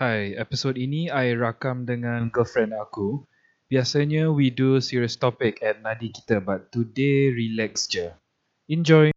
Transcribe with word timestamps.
Hai, 0.00 0.32
episod 0.32 0.80
ini 0.80 1.12
I 1.12 1.36
rakam 1.36 1.84
dengan 1.84 2.32
girlfriend 2.32 2.72
aku. 2.72 3.20
Biasanya 3.68 4.32
we 4.32 4.48
do 4.48 4.80
serious 4.80 5.12
topic 5.12 5.60
at 5.60 5.84
nadi 5.84 6.08
kita 6.08 6.40
but 6.40 6.72
today 6.72 7.28
relax 7.28 7.84
je. 7.84 8.08
Enjoy. 8.72 9.12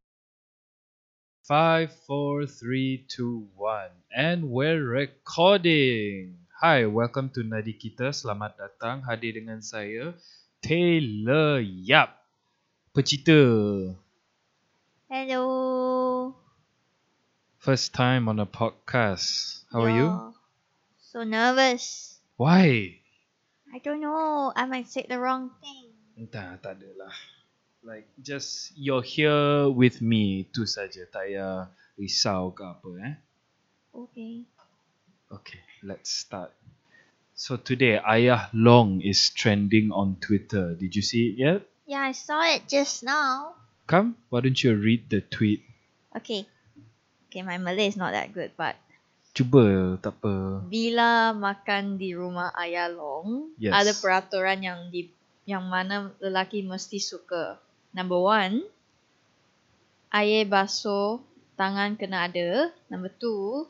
5, 1.47 1.87
4, 1.87 1.87
3, 1.87 2.99
2, 3.07 3.47
1 3.55 4.11
And 4.11 4.51
we're 4.51 4.83
recording. 4.83 6.43
Hi, 6.59 6.83
welcome 6.83 7.31
to 7.31 7.47
Nadi 7.47 7.79
Kita. 7.79 8.11
Selamat 8.11 8.59
datang. 8.59 9.07
Hadir 9.07 9.39
dengan 9.39 9.63
saya, 9.63 10.11
Taylor 10.59 11.63
Yap. 11.63 12.11
Pecita. 12.91 13.39
Hello. 15.07 15.47
First 17.55 17.95
time 17.95 18.27
on 18.27 18.43
a 18.43 18.47
podcast. 18.51 19.63
How 19.71 19.87
are 19.87 19.95
you? 19.95 20.42
So 21.13 21.21
nervous. 21.21 22.17
Why? 22.41 22.97
I 23.69 23.77
don't 23.85 24.01
know. 24.01 24.51
I 24.55 24.65
might 24.65 24.89
say 24.89 25.05
the 25.05 25.21
wrong 25.21 25.53
thing. 25.61 25.93
Entah, 26.17 26.57
tak 26.57 26.81
adalah. 26.81 27.13
Like, 27.85 28.09
just 28.17 28.73
you're 28.73 29.05
here 29.05 29.69
with 29.69 30.01
me, 30.01 30.49
tu 30.49 30.65
saja. 30.65 31.05
Tak 31.05 31.29
payah 31.29 31.69
risau 32.01 32.49
ke 32.57 32.65
apa 32.65 32.89
eh. 33.05 33.15
Okay. 33.93 34.49
Okay, 35.29 35.61
let's 35.85 36.09
start. 36.09 36.49
So 37.37 37.61
today, 37.61 38.01
Ayah 38.01 38.49
Long 38.49 38.97
is 38.97 39.29
trending 39.37 39.93
on 39.93 40.17
Twitter. 40.17 40.73
Did 40.73 40.97
you 40.97 41.05
see 41.05 41.29
it 41.29 41.35
yet? 41.37 41.61
Yeah, 41.85 42.09
I 42.09 42.17
saw 42.17 42.41
it 42.41 42.65
just 42.65 43.05
now. 43.05 43.53
Come, 43.85 44.17
why 44.33 44.41
don't 44.41 44.57
you 44.57 44.73
read 44.73 45.13
the 45.13 45.21
tweet? 45.21 45.61
Okay. 46.17 46.49
Okay, 47.29 47.45
my 47.45 47.61
Malay 47.61 47.93
is 47.93 47.97
not 48.01 48.17
that 48.17 48.33
good, 48.33 48.57
but 48.57 48.73
Cuba, 49.33 49.97
tak 49.97 50.13
apa. 50.21 50.61
bila 50.69 51.33
makan 51.33 51.97
di 51.97 52.13
rumah 52.13 52.53
ayah 52.53 52.85
long, 52.85 53.49
Yes. 53.57 53.73
ada 53.73 53.91
peraturan 53.97 54.61
yang 54.61 54.79
di 54.93 55.09
yang 55.49 55.65
mana 55.65 56.13
lelaki 56.21 56.61
mesti 56.61 57.01
suka. 57.01 57.57
Number 57.97 58.21
one, 58.21 58.61
air 60.13 60.45
basuh 60.45 61.17
tangan 61.57 61.97
kena 61.97 62.29
ada. 62.29 62.69
Number 62.93 63.09
two, 63.09 63.65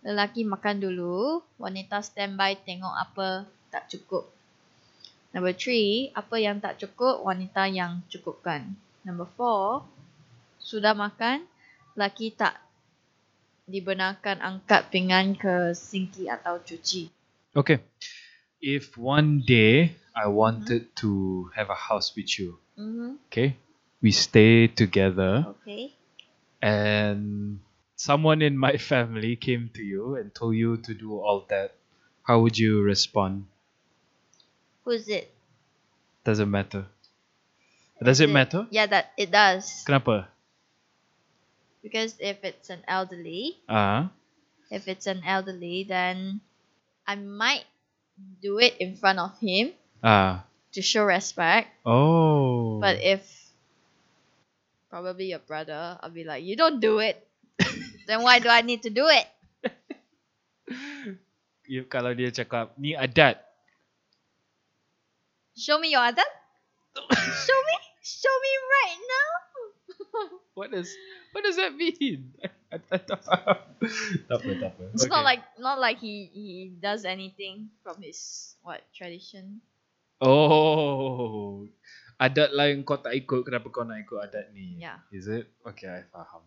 lelaki 0.00 0.48
makan 0.48 0.80
dulu, 0.80 1.44
wanita 1.60 2.00
standby 2.00 2.56
tengok 2.64 2.96
apa 2.96 3.44
tak 3.68 3.92
cukup. 3.92 4.24
Number 5.36 5.52
three, 5.52 6.08
apa 6.16 6.40
yang 6.40 6.64
tak 6.64 6.80
cukup, 6.80 7.20
wanita 7.20 7.68
yang 7.68 8.00
cukupkan. 8.08 8.72
Number 9.04 9.28
four, 9.36 9.84
sudah 10.56 10.96
makan, 10.96 11.44
lelaki 11.92 12.32
tak 12.32 12.63
dibenarkan 13.64 14.44
angkat 14.44 14.92
pinggan 14.92 15.36
ke 15.36 15.72
sinki 15.72 16.28
atau 16.28 16.60
cuci. 16.60 17.08
Okay. 17.56 17.80
If 18.60 18.96
one 18.96 19.44
day 19.44 19.96
I 20.16 20.28
wanted 20.28 20.92
to 21.04 21.48
have 21.56 21.68
a 21.72 21.76
house 21.78 22.12
with 22.16 22.32
you, 22.38 22.60
Mm-hmm. 22.74 23.22
okay? 23.30 23.54
We 24.02 24.10
stay 24.10 24.66
together 24.66 25.46
Okay. 25.62 25.94
and 26.60 27.58
someone 27.94 28.42
in 28.42 28.58
my 28.58 28.76
family 28.90 29.36
came 29.38 29.70
to 29.78 29.82
you 29.82 30.16
and 30.18 30.34
told 30.34 30.56
you 30.58 30.76
to 30.84 30.92
do 30.92 31.14
all 31.16 31.46
that. 31.48 31.72
How 32.24 32.40
would 32.40 32.56
you 32.58 32.80
respond? 32.82 33.44
Who's 34.84 35.08
it? 35.08 35.30
Doesn't 36.24 36.50
matter. 36.50 36.88
Does 38.02 38.20
it 38.20 38.28
matter? 38.28 38.66
Yeah, 38.72 38.88
that 38.88 39.12
it 39.16 39.30
does. 39.30 39.84
Kenapa? 39.86 40.28
Because 41.84 42.16
if 42.16 42.40
it's 42.40 42.72
an 42.72 42.80
elderly, 42.88 43.60
Ah, 43.68 44.08
if 44.72 44.88
it's 44.88 45.04
an 45.04 45.20
elderly, 45.20 45.84
then 45.84 46.40
I 47.04 47.20
might 47.20 47.68
do 48.40 48.56
it 48.56 48.80
in 48.80 48.96
front 48.96 49.20
of 49.20 49.36
him 49.36 49.76
ah. 50.00 50.48
to 50.72 50.80
show 50.80 51.04
respect. 51.04 51.68
Oh. 51.84 52.80
But 52.80 53.04
if 53.04 53.20
probably 54.88 55.36
your 55.36 55.44
brother, 55.44 56.00
I'll 56.00 56.08
be 56.08 56.24
like, 56.24 56.40
you 56.40 56.56
don't 56.56 56.80
do 56.80 57.04
it. 57.04 57.20
then 58.08 58.24
why 58.24 58.40
do 58.40 58.48
I 58.48 58.64
need 58.64 58.88
to 58.88 58.90
do 58.90 59.04
it? 59.12 59.28
if 61.68 61.84
kalau 61.92 62.16
dia 62.16 62.32
cakap 62.32 62.72
ni 62.80 62.96
adat, 62.96 63.44
Show 65.54 65.78
me 65.78 65.94
your 65.94 66.02
adat. 66.02 66.26
Show 67.46 67.60
me. 67.70 67.76
Show 68.02 68.36
me 68.42 68.52
right 68.58 69.00
now. 69.06 69.43
what 70.58 70.68
does 70.68 70.90
what 71.32 71.42
does 71.42 71.56
that 71.56 71.74
mean? 71.74 72.34
I, 72.74 72.78
I 72.90 72.98
tak 72.98 73.22
faham. 73.22 73.58
tak 74.26 74.36
apa, 74.40 74.50
tak 74.58 74.70
apa. 74.74 74.82
It's 74.92 75.06
not 75.06 75.22
Okay. 75.22 75.28
like 75.30 75.42
not 75.56 75.78
like 75.78 75.98
he 75.98 76.26
he 76.30 76.46
does 76.74 77.04
anything 77.04 77.70
from 77.80 78.00
his 78.00 78.18
what 78.60 78.82
tradition. 78.90 79.62
Oh. 80.18 81.66
Adat 82.14 82.54
lain 82.54 82.82
kau 82.82 82.96
tak 82.96 83.12
ikut, 83.12 83.42
kenapa 83.42 83.66
kau 83.68 83.82
nak 83.82 83.98
ikut 84.00 84.18
adat 84.22 84.54
ni? 84.54 84.78
Yeah. 84.78 85.02
Is 85.10 85.26
it? 85.26 85.50
Okay, 85.66 85.90
I 85.90 86.02
faham. 86.08 86.46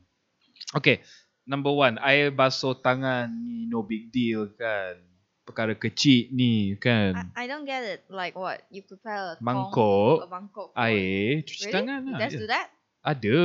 Okay, 0.74 1.04
number 1.44 1.70
one, 1.70 2.00
air 2.00 2.32
basuh 2.32 2.76
tangan 2.76 3.28
ni 3.44 3.68
no 3.68 3.84
big 3.84 4.08
deal 4.10 4.48
kan. 4.52 4.96
Perkara 5.44 5.76
kecil 5.76 6.28
ni 6.32 6.76
kan. 6.76 7.32
I, 7.36 7.44
I 7.44 7.46
don't 7.48 7.64
get 7.64 7.84
it. 7.84 8.04
Like 8.08 8.36
what? 8.36 8.64
You 8.68 8.84
prepare 8.84 9.16
a 9.16 9.36
tong- 9.36 9.44
Mangkok, 9.44 10.24
a 10.24 10.28
mangkok. 10.28 10.70
air, 10.74 11.40
cuci 11.44 11.68
Really? 11.68 11.76
tangan 11.76 12.00
You 12.04 12.12
lah. 12.12 12.20
guys 12.20 12.36
do 12.36 12.48
that? 12.48 12.68
Ada. 13.08 13.40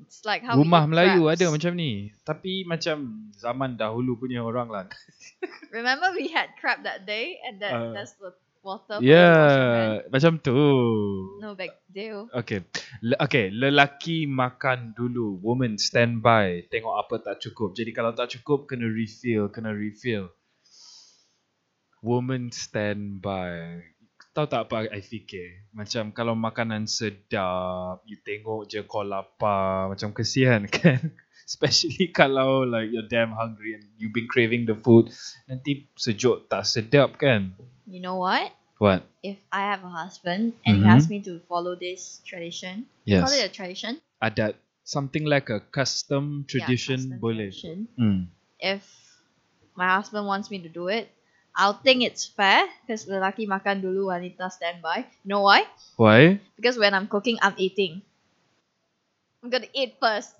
It's 0.00 0.22
like 0.24 0.40
how 0.46 0.56
Rumah 0.56 0.86
Melayu 0.88 1.26
crabs. 1.26 1.34
ada 1.36 1.46
macam 1.50 1.72
ni. 1.76 2.14
Tapi 2.22 2.64
macam 2.64 3.26
zaman 3.36 3.74
dahulu 3.76 4.16
punya 4.16 4.40
orang 4.40 4.70
lah. 4.70 4.84
Remember 5.76 6.14
we 6.14 6.30
had 6.30 6.54
crab 6.56 6.86
that 6.86 7.04
day 7.04 7.36
and 7.44 7.58
that 7.60 7.74
Uh, 7.74 7.92
that's 7.92 8.14
the 8.16 8.32
water. 8.64 8.96
Yeah, 9.04 10.04
macam 10.08 10.40
tu. 10.40 10.56
No 11.40 11.52
big 11.52 11.72
deal. 11.92 12.32
Okay. 12.32 12.64
Le- 13.04 13.20
okay, 13.20 13.52
lelaki 13.52 14.24
makan 14.24 14.96
dulu, 14.96 15.36
woman 15.40 15.76
stand 15.76 16.24
by, 16.24 16.64
tengok 16.72 16.96
apa 16.96 17.20
tak 17.20 17.36
cukup. 17.44 17.76
Jadi 17.76 17.90
kalau 17.92 18.12
tak 18.16 18.32
cukup 18.40 18.68
kena 18.68 18.88
refill, 18.88 19.52
kena 19.52 19.72
refill. 19.72 20.32
Woman 22.00 22.48
stand 22.52 23.20
by. 23.20 23.84
Tahu 24.30 24.46
tak 24.46 24.70
apa 24.70 24.86
I 24.94 25.02
fikir? 25.02 25.66
Macam 25.74 26.14
kalau 26.14 26.38
makanan 26.38 26.86
sedap, 26.86 27.98
you 28.06 28.14
tengok 28.22 28.70
je 28.70 28.86
kau 28.86 29.02
lapar, 29.02 29.90
macam 29.90 30.14
kesian 30.14 30.68
kan? 30.70 31.10
Especially 31.42 32.14
kalau 32.14 32.62
like 32.62 32.94
you're 32.94 33.10
damn 33.10 33.34
hungry 33.34 33.74
and 33.74 33.90
you've 33.98 34.14
been 34.14 34.30
craving 34.30 34.70
the 34.70 34.78
food, 34.78 35.10
nanti 35.50 35.90
sejuk 35.98 36.46
tak 36.46 36.62
sedap 36.62 37.18
kan? 37.18 37.58
You 37.90 37.98
know 37.98 38.22
what? 38.22 38.54
What? 38.78 39.02
If 39.26 39.42
I 39.50 39.66
have 39.66 39.82
a 39.82 39.90
husband 39.90 40.54
and 40.62 40.78
Mhm. 40.78 40.82
he 40.82 40.86
asks 40.86 41.10
me 41.10 41.18
to 41.26 41.42
follow 41.50 41.74
this 41.74 42.22
tradition, 42.22 42.86
Yes. 43.02 43.26
call 43.26 43.34
it 43.34 43.42
a 43.42 43.50
tradition. 43.50 43.98
Adat. 44.22 44.54
Something 44.86 45.26
like 45.26 45.50
a 45.50 45.58
custom 45.74 46.46
Yeah, 46.46 46.70
tradition 46.70 47.14
custom 47.14 47.18
boleh. 47.18 47.50
tradition. 47.50 47.78
Hmm. 47.98 48.30
If 48.62 48.86
my 49.74 49.98
husband 49.98 50.30
wants 50.30 50.54
me 50.54 50.62
to 50.62 50.70
do 50.70 50.86
it, 50.86 51.10
I'll 51.60 51.76
think 51.76 52.00
it's 52.00 52.24
fair 52.24 52.64
because 52.80 53.04
lelaki 53.04 53.44
makan 53.44 53.84
dulu, 53.84 54.08
wanita 54.08 54.48
standby. 54.48 55.04
You 55.20 55.28
know 55.28 55.44
why? 55.44 55.68
Why? 56.00 56.40
Because 56.56 56.80
when 56.80 56.96
I'm 56.96 57.04
cooking, 57.04 57.36
I'm 57.44 57.52
eating. 57.60 58.00
I'm 59.44 59.52
gonna 59.52 59.68
eat 59.76 60.00
first. 60.00 60.32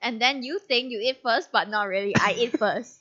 And 0.00 0.16
then 0.16 0.40
you 0.40 0.56
think 0.56 0.88
you 0.88 1.04
eat 1.04 1.20
first, 1.20 1.52
but 1.52 1.68
not 1.68 1.92
really. 1.92 2.16
I 2.16 2.32
eat 2.32 2.56
first. 2.64 2.96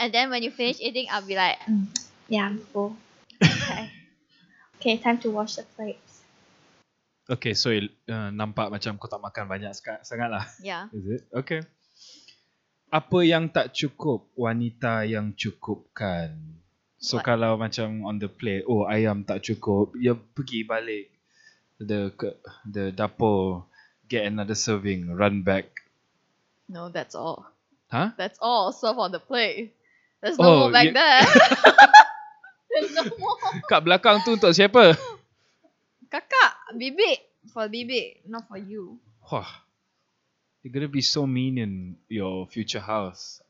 and 0.00 0.08
then 0.16 0.32
when 0.32 0.40
you 0.40 0.48
finish 0.48 0.80
eating, 0.80 1.12
I'll 1.12 1.28
be 1.28 1.36
like, 1.36 1.60
"Mm, 1.68 1.92
yeah, 2.32 2.48
I'm 2.48 2.64
full. 2.72 2.96
Okay. 3.36 3.92
okay, 4.80 4.96
time 4.96 5.20
to 5.20 5.28
wash 5.28 5.60
the 5.60 5.68
plates. 5.76 6.24
Okay, 7.28 7.52
so 7.52 7.68
uh, 7.68 8.32
nampak 8.32 8.72
macam 8.72 8.96
kau 8.96 9.12
tak 9.12 9.20
makan 9.20 9.44
banyak 9.44 9.76
sangat 9.76 10.28
lah. 10.32 10.48
Yeah. 10.64 10.88
Is 10.96 11.20
it? 11.20 11.22
Okay. 11.36 11.60
Apa 12.92 13.24
yang 13.24 13.48
tak 13.48 13.72
cukup, 13.72 14.28
wanita 14.36 15.08
yang 15.08 15.32
cukupkan. 15.32 16.36
So 17.00 17.18
What? 17.18 17.24
kalau 17.24 17.56
macam 17.56 18.04
on 18.04 18.20
the 18.20 18.28
plate, 18.28 18.68
oh 18.68 18.84
ayam 18.84 19.24
tak 19.24 19.40
cukup, 19.42 19.96
ya 19.96 20.12
pergi 20.12 20.62
balik 20.62 21.08
the 21.80 22.12
the 22.68 22.92
dapur, 22.92 23.64
get 24.06 24.28
another 24.28 24.54
serving, 24.54 25.08
run 25.10 25.40
back. 25.40 25.82
No, 26.68 26.92
that's 26.92 27.16
all. 27.16 27.48
Huh? 27.88 28.12
That's 28.20 28.36
all. 28.38 28.70
Serve 28.70 29.00
on 29.00 29.10
the 29.10 29.18
plate. 29.20 29.72
There's 30.20 30.38
Oh, 30.38 30.44
no 30.44 30.52
more 30.68 30.72
back 30.72 30.86
you- 30.86 30.94
there. 30.94 31.20
There's 32.70 32.92
no 32.94 33.04
more. 33.18 33.36
Kat 33.68 33.82
belakang 33.82 34.20
tu 34.22 34.36
untuk 34.36 34.52
siapa? 34.52 34.94
Kakak, 36.08 36.76
bibik. 36.76 37.24
For 37.50 37.66
bibik, 37.66 38.22
not 38.30 38.46
for 38.46 38.56
you. 38.56 39.00
Wah. 39.26 39.48
You're 40.62 40.70
gonna 40.70 40.90
be 40.90 41.02
so 41.02 41.26
mean 41.26 41.58
in 41.58 41.98
your 42.06 42.46
future 42.46 42.82
house. 42.82 43.42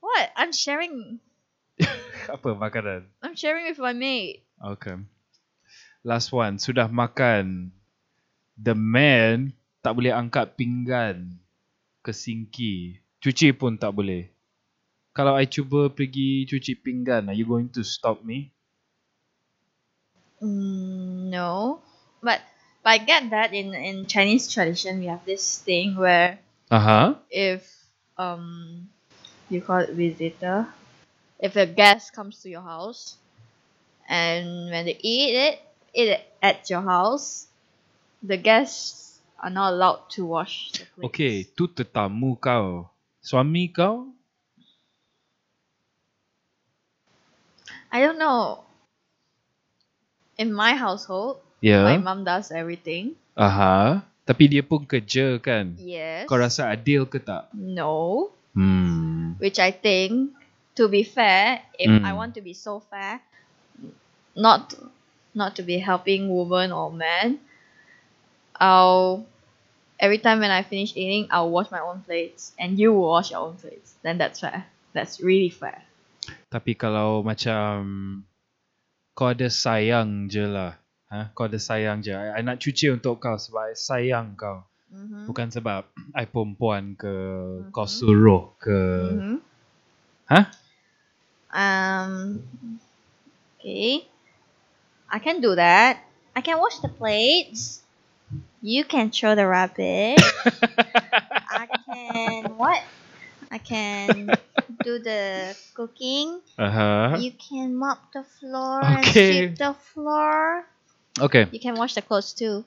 What? 0.00 0.32
I'm 0.36 0.52
sharing. 0.52 1.20
Apa 2.32 2.56
makanan? 2.56 3.12
I'm 3.20 3.36
sharing 3.36 3.68
with 3.68 3.76
my 3.76 3.92
mate. 3.92 4.48
Okay. 4.56 4.96
Last 6.00 6.32
one. 6.32 6.56
Sudah 6.56 6.88
makan. 6.88 7.70
The 8.56 8.72
man 8.72 9.52
tak 9.84 9.92
boleh 10.00 10.16
angkat 10.16 10.56
pinggan 10.56 11.36
ke 12.00 12.16
sinki 12.16 13.04
Cuci 13.26 13.50
pun 13.56 13.74
tak 13.74 13.90
boleh. 13.96 14.28
Kalau 15.16 15.34
I 15.34 15.48
cuba 15.48 15.88
pergi 15.88 16.44
cuci 16.44 16.78
pinggan, 16.78 17.26
are 17.26 17.34
you 17.34 17.48
going 17.48 17.72
to 17.72 17.82
stop 17.82 18.20
me? 18.20 18.52
Mm, 20.38 21.32
no, 21.32 21.80
but 22.20 22.44
but 22.86 23.02
I 23.02 23.02
get 23.02 23.34
that 23.34 23.50
in 23.50 23.74
in 23.74 24.06
Chinese 24.06 24.46
tradition 24.46 25.02
we 25.02 25.10
have 25.10 25.26
this 25.26 25.58
thing 25.58 25.98
where 25.98 26.38
Aha. 26.70 27.18
if 27.26 27.66
um 28.14 28.86
you 29.50 29.58
call 29.58 29.82
it 29.82 29.90
visitor, 29.90 30.70
if 31.42 31.58
a 31.58 31.66
guest 31.66 32.14
comes 32.14 32.46
to 32.46 32.48
your 32.48 32.62
house, 32.62 33.18
and 34.06 34.70
when 34.70 34.86
they 34.86 34.94
eat 35.02 35.34
it 35.34 35.58
eat 35.98 36.14
it 36.14 36.22
at 36.38 36.70
your 36.70 36.86
house, 36.86 37.50
the 38.22 38.38
guests 38.38 39.18
are 39.42 39.50
not 39.50 39.74
allowed 39.74 40.06
to 40.14 40.22
wash 40.22 40.70
the 40.78 40.86
plates. 40.94 41.10
Okay, 41.10 41.42
tu 41.42 41.66
tetamu 41.66 42.38
kau. 42.38 42.86
Suami 43.18 43.66
kau? 43.66 44.14
I 47.90 47.98
don't 47.98 48.22
know. 48.22 48.62
In 50.38 50.54
my 50.54 50.78
household, 50.78 51.42
Ya. 51.66 51.82
my 51.82 51.98
mom 51.98 52.22
does 52.22 52.54
everything. 52.54 53.18
Aha. 53.34 54.06
Tapi 54.22 54.46
dia 54.46 54.62
pun 54.62 54.86
kerja 54.86 55.38
kan? 55.42 55.74
Yes. 55.82 56.30
Kau 56.30 56.38
rasa 56.38 56.70
adil 56.70 57.10
ke 57.10 57.18
tak? 57.18 57.50
No. 57.50 58.30
Hmm. 58.56 59.36
which 59.36 59.60
I 59.60 59.68
think, 59.68 60.32
to 60.80 60.88
be 60.88 61.04
fair, 61.04 61.60
if 61.76 61.92
I 61.92 62.12
Mm. 62.12 62.16
want 62.16 62.32
to 62.38 62.42
be 62.42 62.56
so 62.56 62.80
fair, 62.80 63.20
not 64.32 64.72
not 65.36 65.52
to 65.60 65.62
be 65.62 65.76
helping 65.76 66.32
woman 66.32 66.72
or 66.72 66.88
man, 66.88 67.36
I'll 68.56 69.28
every 70.00 70.16
time 70.16 70.40
when 70.40 70.48
I 70.48 70.64
finish 70.64 70.96
eating, 70.96 71.28
I'll 71.28 71.52
wash 71.52 71.68
my 71.68 71.84
own 71.84 72.00
plates, 72.00 72.56
and 72.56 72.80
you 72.80 72.96
will 72.96 73.12
wash 73.12 73.28
your 73.32 73.44
own 73.44 73.60
plates. 73.60 73.92
Then 74.00 74.16
that's 74.16 74.40
fair. 74.40 74.64
That's 74.96 75.20
really 75.20 75.52
fair. 75.52 75.84
Tapi 76.48 76.72
kalau 76.72 77.20
macam 77.20 77.76
kau 79.12 79.28
ada 79.36 79.52
sayang 79.52 80.32
je 80.32 80.48
lah. 80.48 80.80
Ha? 81.06 81.30
Kau 81.32 81.46
ada 81.46 81.58
sayang 81.58 82.02
je. 82.02 82.10
I, 82.10 82.38
I 82.38 82.40
nak 82.42 82.58
cuci 82.58 82.90
untuk 82.90 83.22
kau 83.22 83.38
sebab 83.38 83.70
I 83.70 83.78
sayang 83.78 84.34
kau. 84.34 84.66
Mm-hmm. 84.90 85.24
Bukan 85.26 85.48
sebab 85.50 85.82
I 86.14 86.24
perempuan 86.26 86.94
ke 86.94 87.14
kau 87.70 87.86
Mhm. 87.86 87.94
suruh 87.94 88.42
ke. 88.58 88.80
Mm-hmm. 89.14 89.38
Ha? 90.26 90.40
Um. 91.56 92.42
Okay. 93.58 94.06
I 95.06 95.18
can 95.22 95.38
do 95.38 95.54
that. 95.54 96.02
I 96.34 96.40
can 96.42 96.58
wash 96.58 96.82
the 96.82 96.90
plates. 96.90 97.82
You 98.60 98.82
can 98.82 99.14
throw 99.14 99.38
the 99.38 99.46
rubbish. 99.46 100.18
I 101.46 101.66
can 101.86 102.58
what? 102.58 102.82
I 103.46 103.58
can 103.62 104.34
do 104.82 104.98
the 104.98 105.54
cooking. 105.72 106.42
Aha. 106.58 107.14
You 107.22 107.30
can 107.38 107.78
mop 107.78 108.10
the 108.10 108.26
floor 108.26 108.82
Uh-huh. 108.82 108.98
Okay. 109.06 109.06
and 109.06 109.54
sweep 109.54 109.58
the 109.62 109.72
floor. 109.94 110.66
Okay. 111.16 111.48
You 111.50 111.60
can 111.60 111.76
wash 111.76 111.94
the 111.94 112.02
clothes 112.02 112.32
too. 112.32 112.64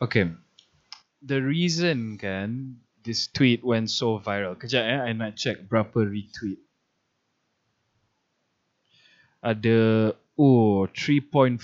Okay. 0.00 0.30
The 1.22 1.42
reason 1.42 2.18
kan 2.18 2.78
this 3.02 3.26
tweet 3.26 3.64
went 3.64 3.90
so 3.90 4.18
viral. 4.22 4.54
Kejap 4.54 4.84
eh, 4.86 5.00
I 5.02 5.12
nak 5.14 5.34
check 5.34 5.66
berapa 5.66 6.06
retweet. 6.06 6.62
Ada 9.42 10.14
oh 10.38 10.86
3.4 10.90 11.58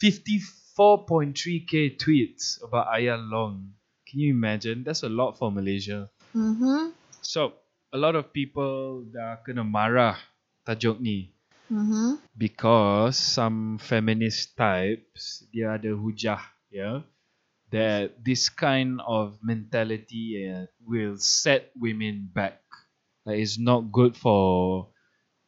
54.3k 0.00 1.96
tweets 1.96 2.62
about 2.64 2.88
Ayah 2.92 3.16
Long. 3.20 3.72
Can 4.06 4.20
you 4.20 4.30
imagine? 4.30 4.84
That's 4.84 5.02
a 5.02 5.10
lot 5.10 5.36
for 5.36 5.50
Malaysia. 5.50 6.08
Mm-hmm. 6.36 6.92
So, 7.24 7.58
a 7.92 7.98
lot 7.98 8.14
of 8.14 8.30
people 8.32 9.02
dah 9.08 9.40
kena 9.42 9.64
marah 9.66 10.20
tajuk 10.62 11.00
ni 11.00 11.35
Mm-hmm. 11.66 12.22
because 12.38 13.18
some 13.18 13.82
feminist 13.82 14.54
types 14.54 15.42
dia 15.50 15.74
ada 15.74 15.90
hujah 15.90 16.38
ya 16.70 17.02
that 17.70 18.14
this 18.22 18.46
kind 18.46 19.02
of 19.02 19.38
mentality 19.42 20.46
uh, 20.46 20.70
will 20.86 21.18
set 21.18 21.74
women 21.74 22.30
back. 22.30 22.62
Like 23.26 23.42
it's 23.42 23.58
not 23.58 23.90
good 23.90 24.14
for 24.14 24.86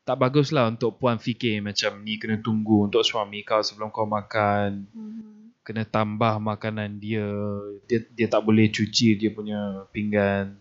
tak 0.03 0.19
bagus 0.19 0.51
lah 0.51 0.73
untuk 0.73 0.99
puan 0.99 1.21
fikir 1.21 1.61
macam 1.61 2.01
ni 2.03 2.17
kena 2.17 2.41
tunggu 2.41 2.89
untuk 2.89 3.05
suami 3.05 3.45
kau 3.45 3.63
sebelum 3.63 3.93
kau 3.93 4.09
makan. 4.09 4.89
Mm-hmm. 4.91 5.37
kena 5.69 5.85
tambah 5.85 6.41
makanan 6.41 6.97
dia. 6.97 7.29
Dia 7.85 8.01
dia 8.17 8.27
tak 8.27 8.41
boleh 8.41 8.73
cuci 8.73 9.21
dia 9.21 9.29
punya 9.29 9.85
pinggan. 9.93 10.57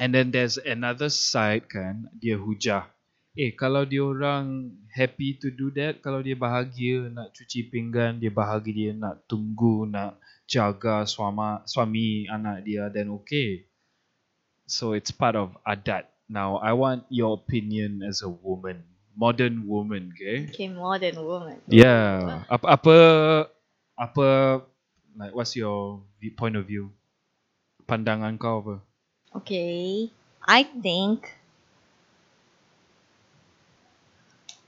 And 0.00 0.12
then 0.12 0.32
there's 0.32 0.56
another 0.56 1.12
side 1.12 1.68
kan 1.68 2.08
dia 2.16 2.40
hujah 2.40 2.88
eh 3.36 3.52
kalau 3.52 3.84
dia 3.84 4.00
orang 4.00 4.72
happy 4.88 5.36
to 5.36 5.52
do 5.52 5.68
that 5.70 6.00
kalau 6.00 6.24
dia 6.24 6.32
bahagia 6.32 7.12
nak 7.12 7.36
cuci 7.36 7.68
pinggan 7.68 8.16
dia 8.16 8.32
bahagia 8.32 8.72
dia 8.72 8.90
nak 8.96 9.28
tunggu 9.28 9.84
nak 9.84 10.16
jaga 10.48 11.04
suama, 11.04 11.60
suami 11.68 12.24
anak 12.32 12.64
dia 12.64 12.88
then 12.88 13.12
okay 13.12 13.68
so 14.64 14.96
it's 14.96 15.12
part 15.12 15.36
of 15.36 15.52
adat 15.68 16.08
now 16.32 16.56
i 16.64 16.72
want 16.72 17.04
your 17.12 17.36
opinion 17.36 18.00
as 18.00 18.24
a 18.24 18.30
woman 18.30 18.80
modern 19.16 19.64
woman 19.64 20.12
okay 20.12 20.46
Okay, 20.52 20.68
modern 20.68 21.16
woman. 21.24 21.56
Yeah. 21.72 22.44
Apa 22.52 22.76
apa 22.76 22.96
apa 23.96 24.26
like 25.16 25.32
what's 25.32 25.56
your 25.56 26.04
point 26.36 26.54
of 26.54 26.68
view? 26.68 26.92
Pandangan 27.88 28.36
kau 28.36 28.60
apa? 28.60 28.76
Okay. 29.32 30.12
I 30.44 30.68
think 30.68 31.26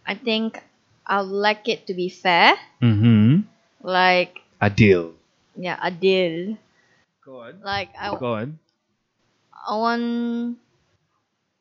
I 0.09 0.17
think 0.17 0.57
I 1.05 1.21
would 1.21 1.29
like 1.29 1.69
it 1.69 1.87
to 1.87 1.95
be 1.95 2.09
fair. 2.09 2.57
Mhm. 2.81 3.45
Like 3.85 4.41
Adil. 4.57 5.13
yeah, 5.53 5.77
adil. 5.77 6.57
Go 7.21 7.45
on. 7.45 7.61
Like 7.61 7.93
I, 7.93 8.17
Go 8.17 8.33
on. 8.41 8.59
I 9.53 9.77
want 9.77 10.57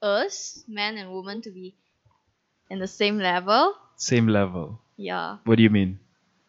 us, 0.01 0.63
man 0.67 0.95
and 0.97 1.11
woman, 1.11 1.43
to 1.43 1.51
be 1.51 1.75
in 2.71 2.79
the 2.79 2.87
same 2.87 3.19
level. 3.19 3.75
Same 3.99 4.31
level. 4.31 4.79
Yeah. 4.95 5.43
What 5.43 5.57
do 5.59 5.63
you 5.63 5.69
mean? 5.69 5.99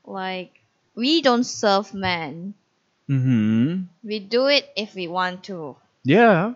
Like 0.07 0.55
we 0.95 1.19
don't 1.21 1.45
serve 1.45 1.93
men. 1.95 2.55
Mhm. 3.11 3.91
We 4.07 4.21
do 4.23 4.47
it 4.47 4.71
if 4.77 4.95
we 4.95 5.09
want 5.11 5.51
to. 5.51 5.75
Yeah. 6.05 6.55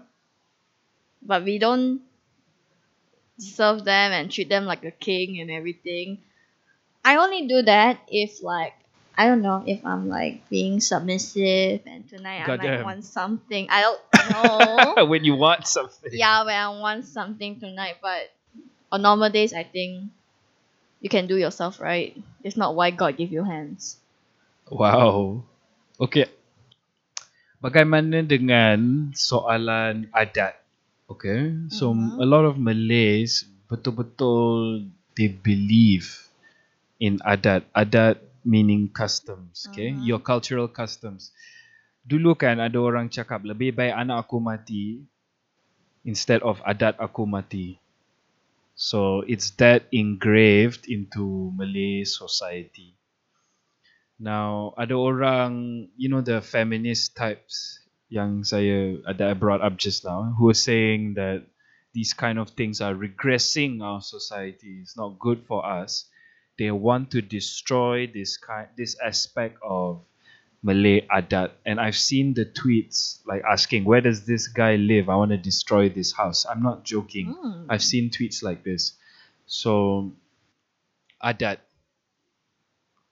But 1.23 1.43
we 1.43 1.59
don't 1.59 2.03
serve 3.43 3.84
them 3.84 4.13
and 4.13 4.31
treat 4.31 4.49
them 4.49 4.65
like 4.65 4.84
a 4.84 4.91
king 4.94 5.41
and 5.41 5.51
everything. 5.51 6.19
I 7.05 7.17
only 7.19 7.46
do 7.51 7.63
that 7.67 7.99
if 8.08 8.43
like 8.43 8.75
I 9.19 9.27
don't 9.27 9.43
know 9.43 9.63
if 9.67 9.84
I'm 9.84 10.08
like 10.08 10.49
being 10.49 10.81
submissive 10.81 11.82
and 11.84 12.08
tonight 12.08 12.41
I 12.46 12.49
might 12.56 12.56
Goddamn. 12.63 12.84
want 12.84 13.05
something. 13.05 13.67
I 13.69 13.82
don't 13.82 14.01
know. 14.31 14.94
when 15.11 15.25
you 15.25 15.34
want 15.34 15.67
something. 15.67 16.11
yeah, 16.15 16.44
when 16.46 16.55
I 16.55 16.69
want 16.79 17.05
something 17.06 17.58
tonight, 17.58 17.99
but 18.01 18.31
on 18.91 19.03
normal 19.03 19.29
days 19.31 19.53
I 19.53 19.65
think 19.65 20.11
you 21.03 21.11
can 21.11 21.27
do 21.27 21.37
yourself 21.37 21.81
right. 21.82 22.17
If 22.46 22.56
not, 22.56 22.75
why 22.79 22.91
God 22.94 23.19
give 23.19 23.32
you 23.32 23.43
hands? 23.43 23.99
Wow. 24.70 25.43
Okay. 26.01 26.31
Bagaimana 27.63 28.22
dengan 28.27 29.11
soalan 29.15 30.06
adat? 30.15 30.62
Okay. 31.13 31.41
So 31.69 31.93
Mhm. 31.93 32.23
a 32.25 32.27
lot 32.33 32.45
of 32.51 32.57
Malays 32.59 33.45
betul-betul 33.71 34.89
they 35.17 35.29
believe 35.29 36.07
in 37.07 37.19
adat. 37.35 37.63
Adat 37.83 38.17
meaning 38.45 38.89
customs, 38.91 39.69
okay? 39.71 39.91
Mhm. 39.93 40.03
Your 40.09 40.21
cultural 40.31 40.69
customs. 40.81 41.23
Dulu 42.11 42.35
kan 42.43 42.57
ada 42.59 42.79
orang 42.89 43.07
cakap 43.13 43.41
lebih 43.47 43.71
baik 43.79 43.95
anak 43.95 44.27
aku 44.27 44.37
mati 44.43 44.85
instead 46.05 46.41
of 46.43 46.63
adat 46.65 46.95
aku 47.03 47.27
mati. 47.27 47.79
So 48.77 49.21
it's 49.27 49.51
that 49.63 49.87
engraved 49.93 50.89
into 50.89 51.53
Malay 51.59 52.05
society. 52.05 52.95
Now, 54.23 54.73
ada 54.79 54.95
orang, 54.95 55.53
you 55.99 56.09
know 56.09 56.23
the 56.23 56.39
feminist 56.41 57.17
types 57.19 57.81
yang 58.13 58.45
saya 58.45 59.01
that 59.09 59.25
I 59.25 59.33
brought 59.33 59.65
up 59.65 59.81
just 59.81 60.05
now, 60.05 60.37
who 60.37 60.53
are 60.53 60.59
saying 60.59 61.17
that 61.17 61.49
these 61.97 62.13
kind 62.13 62.37
of 62.37 62.53
things 62.53 62.85
are 62.85 62.93
regressing 62.93 63.81
our 63.81 64.05
society. 64.05 64.85
It's 64.85 65.01
not 65.01 65.17
good 65.17 65.49
for 65.49 65.65
us. 65.65 66.13
They 66.61 66.69
want 66.71 67.11
to 67.17 67.25
destroy 67.25 68.05
this 68.05 68.37
kind, 68.37 68.69
this 68.77 69.01
aspect 69.01 69.57
of 69.65 70.05
Malay 70.61 71.09
adat. 71.09 71.57
And 71.65 71.81
I've 71.81 71.97
seen 71.97 72.37
the 72.37 72.45
tweets 72.45 73.25
like 73.25 73.43
asking, 73.49 73.89
"Where 73.89 74.05
does 74.05 74.29
this 74.29 74.47
guy 74.47 74.77
live? 74.77 75.09
I 75.09 75.17
want 75.17 75.33
to 75.33 75.41
destroy 75.41 75.89
this 75.89 76.13
house." 76.13 76.45
I'm 76.45 76.61
not 76.61 76.85
joking. 76.85 77.33
Mm. 77.33 77.67
I've 77.73 77.83
seen 77.83 78.13
tweets 78.13 78.45
like 78.45 78.61
this. 78.61 78.93
So, 79.49 80.13
adat. 81.25 81.65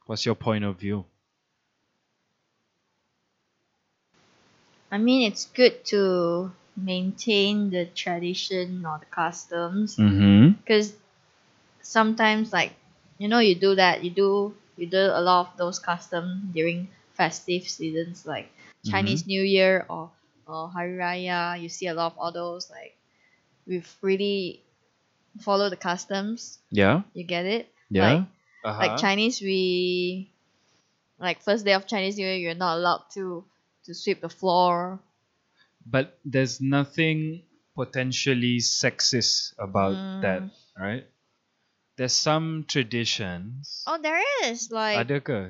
What's 0.05 0.29
your 0.29 0.37
point 0.37 0.69
of 0.69 0.77
view? 0.77 1.09
I 4.91 4.99
mean, 4.99 5.31
it's 5.31 5.47
good 5.47 5.85
to 5.87 6.53
maintain 6.77 7.71
the 7.71 7.87
tradition 7.87 8.85
or 8.87 8.99
the 8.99 9.07
customs 9.07 9.97
Mm-hmm. 9.97 10.53
because 10.63 10.95
sometimes 11.83 12.53
like 12.53 12.73
you 13.19 13.29
know 13.29 13.39
you 13.39 13.55
do 13.55 13.75
that 13.75 14.05
you 14.05 14.11
do 14.11 14.55
you 14.77 14.87
do 14.87 14.97
a 14.99 15.21
lot 15.21 15.41
of 15.51 15.57
those 15.59 15.79
customs 15.79 16.41
during 16.55 16.89
festive 17.15 17.69
seasons 17.69 18.25
like 18.27 18.49
Chinese 18.89 19.27
New 19.27 19.43
Year 19.43 19.85
or 19.91 20.11
or 20.47 20.69
Hari 20.69 20.97
Raya 20.97 21.61
you 21.61 21.69
see 21.69 21.87
a 21.89 21.95
lot 21.95 22.13
of 22.13 22.19
all 22.19 22.33
those 22.33 22.71
like 22.71 22.97
we've 23.67 23.89
really 24.01 24.63
follow 25.41 25.69
the 25.69 25.77
customs 25.77 26.59
Yeah. 26.71 27.03
you 27.15 27.25
get 27.25 27.45
it 27.47 27.69
Yeah. 27.91 28.09
Like- 28.15 28.27
uh-huh. 28.65 28.79
like 28.79 28.97
Chinese 29.01 29.41
we 29.41 30.31
like 31.19 31.43
first 31.43 31.65
day 31.65 31.73
of 31.75 31.87
Chinese 31.87 32.17
New 32.17 32.27
Year 32.27 32.37
you're 32.37 32.55
not 32.55 32.77
allowed 32.79 33.05
to 33.15 33.45
to 33.85 33.95
sweep 33.95 34.21
the 34.21 34.29
floor 34.33 35.01
But 35.87 36.21
there's 36.25 36.61
nothing 36.61 37.43
potentially 37.75 38.61
sexist 38.61 39.57
about 39.59 39.97
Mm. 39.97 40.21
that, 40.23 40.43
right? 40.77 41.05
There's 41.97 42.13
some 42.13 42.65
traditions. 42.69 43.85
oh 43.89 43.97
there 43.97 44.21
is 44.45 44.69
like 44.71 45.01
Ada 45.09 45.19
ke? 45.25 45.41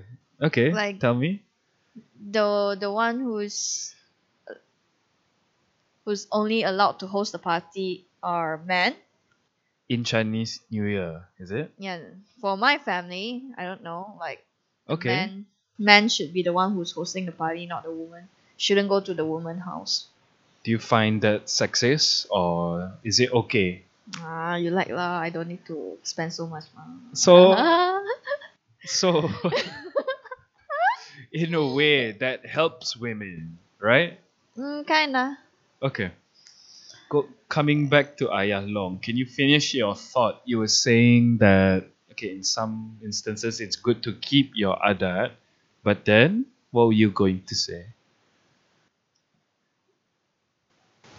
Okay, 0.41 0.71
like- 0.71 1.03
tell 1.03 1.15
me. 1.19 1.43
the 2.15 2.79
the 2.79 2.91
one 2.91 3.19
who's 3.21 3.91
who's 6.05 6.27
only 6.33 6.63
allowed 6.63 6.99
to 7.01 7.07
host 7.07 7.33
the 7.33 7.39
party 7.39 8.07
are 8.23 8.59
men. 8.65 8.95
In 9.91 10.05
Chinese 10.05 10.61
New 10.71 10.85
Year, 10.87 11.27
is 11.39 11.51
it? 11.51 11.75
Yeah, 11.77 11.99
for 12.41 12.57
my 12.57 12.79
family, 12.79 13.43
I 13.59 13.65
don't 13.67 13.83
know. 13.83 14.15
Like 14.19 14.47
Okay. 14.89 15.09
men, 15.11 15.47
men 15.81 16.09
should 16.09 16.33
be 16.33 16.43
the 16.45 16.53
one 16.53 16.75
who's 16.75 16.93
hosting 16.93 17.25
the 17.25 17.33
party, 17.33 17.65
not 17.67 17.83
the 17.83 17.91
woman. 17.91 18.29
Shouldn't 18.57 18.89
go 18.91 19.01
to 19.01 19.15
the 19.15 19.25
woman 19.25 19.59
house. 19.59 20.07
Do 20.63 20.71
you 20.71 20.79
find 20.79 21.23
that 21.23 21.47
sexist 21.47 22.27
or 22.29 22.93
is 23.03 23.19
it 23.19 23.33
okay? 23.33 23.83
Ah, 24.21 24.57
you 24.57 24.71
like 24.71 24.93
lah. 24.93 25.19
I 25.19 25.31
don't 25.33 25.49
need 25.49 25.65
to 25.67 25.97
spend 26.05 26.37
so 26.37 26.47
much 26.47 26.69
money. 26.77 27.17
So 27.17 27.57
so 28.85 29.33
in 31.33 31.55
a 31.55 31.67
way 31.67 32.13
that 32.13 32.45
helps 32.45 32.97
women, 32.97 33.57
right? 33.81 34.21
mm, 34.59 34.85
kinda. 34.87 35.39
Okay. 35.83 36.13
Go, 37.09 37.27
coming 37.49 37.89
back 37.89 38.19
to 38.19 38.31
Ayah 38.31 38.61
Long, 38.61 39.01
can 39.01 39.17
you 39.17 39.25
finish 39.25 39.73
your 39.75 39.97
thought? 39.97 40.43
You 40.45 40.59
were 40.59 40.71
saying 40.71 41.39
that 41.39 41.89
okay, 42.13 42.37
in 42.37 42.45
some 42.45 43.01
instances 43.03 43.61
it's 43.61 43.77
good 43.77 44.03
to 44.05 44.13
keep 44.13 44.53
your 44.55 44.77
adat, 44.77 45.33
but 45.83 46.05
then 46.05 46.47
what 46.71 46.87
were 46.87 46.93
you 46.93 47.11
going 47.11 47.43
to 47.45 47.55
say? 47.55 47.87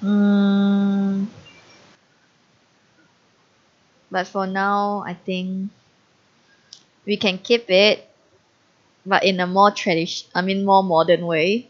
Mm, 0.01 1.27
but 4.11 4.27
for 4.27 4.45
now, 4.47 5.03
I 5.05 5.13
think 5.13 5.71
we 7.05 7.17
can 7.17 7.37
keep 7.37 7.69
it, 7.69 8.07
but 9.05 9.23
in 9.23 9.39
a 9.39 9.47
more 9.47 9.71
tradition. 9.71 10.29
I 10.35 10.41
mean, 10.41 10.65
more 10.65 10.83
modern 10.83 11.25
way. 11.25 11.69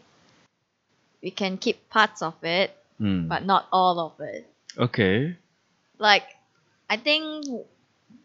We 1.22 1.30
can 1.30 1.56
keep 1.58 1.88
parts 1.88 2.22
of 2.22 2.34
it, 2.42 2.76
Hmm. 2.98 3.28
but 3.28 3.44
not 3.44 3.68
all 3.72 3.98
of 4.00 4.20
it. 4.20 4.46
Okay. 4.76 5.36
Like, 5.98 6.26
I 6.90 6.96
think 6.96 7.46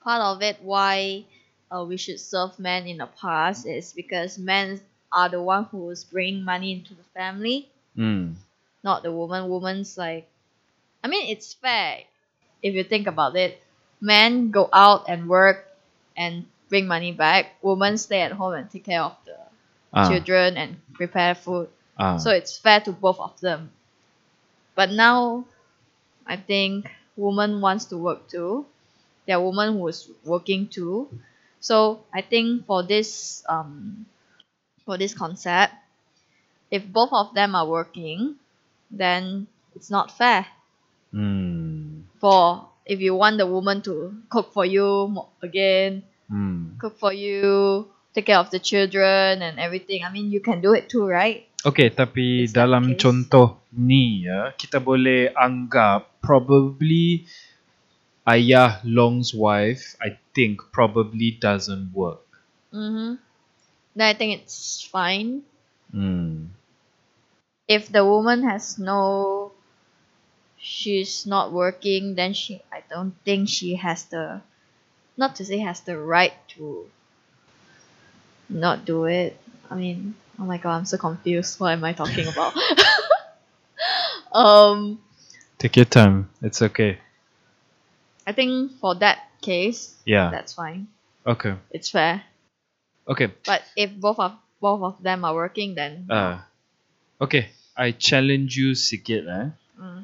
part 0.01 0.21
of 0.21 0.41
it 0.41 0.61
why 0.61 1.25
uh, 1.71 1.83
we 1.87 1.97
should 1.97 2.19
serve 2.19 2.57
men 2.59 2.87
in 2.87 2.97
the 2.97 3.07
past 3.07 3.65
is 3.65 3.93
because 3.93 4.37
men 4.37 4.79
are 5.11 5.29
the 5.29 5.41
one 5.41 5.65
who's 5.65 6.03
bringing 6.03 6.43
money 6.43 6.71
into 6.73 6.93
the 6.93 7.03
family 7.15 7.69
Hmm. 7.95 8.33
not 8.83 9.03
the 9.03 9.11
woman. 9.11 9.49
Woman's 9.49 9.97
like, 9.97 10.27
I 11.03 11.07
mean, 11.07 11.29
it's 11.29 11.53
fair 11.53 11.99
if 12.61 12.73
you 12.75 12.83
think 12.83 13.07
about 13.07 13.35
it. 13.35 13.61
Men 14.01 14.51
go 14.51 14.69
out 14.73 15.05
and 15.09 15.29
work 15.29 15.67
and 16.17 16.45
bring 16.69 16.87
money 16.87 17.11
back. 17.11 17.55
Women 17.61 17.97
stay 17.97 18.21
at 18.21 18.31
home 18.33 18.53
and 18.53 18.69
take 18.69 18.85
care 18.85 19.01
of 19.03 19.15
the 19.25 19.37
Ah, 19.93 20.07
children 20.07 20.57
and 20.57 20.77
prepare 20.93 21.35
food. 21.35 21.69
ah. 21.97 22.17
So 22.17 22.31
it's 22.31 22.57
fair 22.57 22.81
to 22.81 22.91
both 22.91 23.19
of 23.19 23.39
them. 23.41 23.71
But 24.75 24.91
now, 24.91 25.45
I 26.25 26.37
think 26.37 26.91
woman 27.17 27.61
wants 27.61 27.85
to 27.85 27.97
work 27.97 28.27
too. 28.29 28.65
There 29.25 29.37
are 29.37 29.43
women 29.45 29.73
who 29.77 29.87
is 29.87 30.09
working 30.25 30.67
too. 30.69 31.09
So 31.59 32.05
I 32.13 32.21
think 32.21 32.65
for 32.65 32.83
this 32.83 33.41
um 33.49 34.05
for 34.85 34.97
this 34.97 35.13
concept, 35.13 35.73
if 36.71 36.85
both 36.85 37.11
of 37.11 37.33
them 37.33 37.55
are 37.55 37.67
working, 37.67 38.35
then 38.91 39.47
it's 39.75 39.89
not 39.89 40.15
fair. 40.15 40.47
Hmm. 41.11 42.07
For 42.19 42.67
if 42.85 42.99
you 42.99 43.15
want 43.15 43.37
the 43.37 43.47
woman 43.47 43.81
to 43.83 44.15
cook 44.29 44.53
for 44.53 44.65
you 44.65 45.07
mo- 45.07 45.29
again, 45.41 46.03
Hmm. 46.27 46.75
cook 46.79 46.99
for 46.99 47.11
you, 47.15 47.87
take 48.13 48.27
care 48.27 48.39
of 48.39 48.51
the 48.51 48.59
children 48.59 49.39
and 49.41 49.59
everything. 49.59 50.03
I 50.03 50.11
mean, 50.11 50.31
you 50.31 50.39
can 50.43 50.59
do 50.59 50.73
it 50.75 50.89
too, 50.91 51.07
right? 51.07 51.47
Okay, 51.65 51.89
tapi 51.91 52.47
Is 52.47 52.53
dalam 52.55 52.95
case? 52.95 53.01
contoh 53.01 53.59
ni 53.75 54.23
ya, 54.23 54.51
kita 54.55 54.79
boleh 54.79 55.31
anggap 55.35 56.19
probably 56.23 57.27
Ayah 58.27 58.79
Long's 58.83 59.33
wife, 59.33 59.95
I 60.01 60.19
think 60.35 60.59
probably 60.71 61.31
doesn't 61.31 61.93
work. 61.93 62.25
Mm-hmm. 62.73 63.15
Then 63.95 64.07
I 64.07 64.13
think 64.13 64.41
it's 64.41 64.81
fine. 64.81 65.43
Hmm. 65.91 66.51
If 67.67 67.89
the 67.89 68.03
woman 68.03 68.43
has 68.43 68.77
no, 68.77 69.51
she's 70.57 71.25
not 71.25 71.51
working, 71.51 72.15
then 72.15 72.33
she, 72.33 72.61
I 72.71 72.83
don't 72.89 73.15
think 73.23 73.49
she 73.49 73.75
has 73.75 74.03
the, 74.05 74.41
not 75.15 75.35
to 75.37 75.45
say 75.45 75.59
has 75.59 75.81
the 75.81 75.97
right 75.97 76.33
to 76.55 76.85
not 78.49 78.85
do 78.85 79.05
it. 79.05 79.37
I 79.69 79.75
mean, 79.75 80.15
oh 80.39 80.45
my 80.45 80.57
god, 80.57 80.77
I'm 80.77 80.85
so 80.85 80.97
confused. 80.97 81.59
What 81.59 81.71
am 81.71 81.83
I 81.83 81.93
talking 81.93 82.27
about? 82.27 82.53
um, 84.31 84.99
Take 85.57 85.75
your 85.75 85.85
time. 85.85 86.29
It's 86.41 86.61
okay. 86.61 86.99
I 88.27 88.35
think 88.35 88.75
for 88.83 88.91
that 88.99 89.31
case, 89.39 89.95
Yeah. 90.03 90.27
that's 90.35 90.51
fine. 90.51 90.91
Okay. 91.23 91.55
It's 91.71 91.87
fair. 91.87 92.27
Okay. 93.07 93.31
But 93.47 93.63
if 93.79 93.95
both 93.95 94.19
of 94.19 94.35
both 94.59 94.83
of 94.83 94.95
them 94.99 95.23
are 95.23 95.31
working, 95.31 95.79
then 95.79 96.11
Uh, 96.11 96.43
okay. 97.23 97.55
I 97.71 97.95
challenge 97.95 98.59
you 98.59 98.75
sikit 98.75 99.23
eh. 99.23 99.47
mm. 99.79 100.03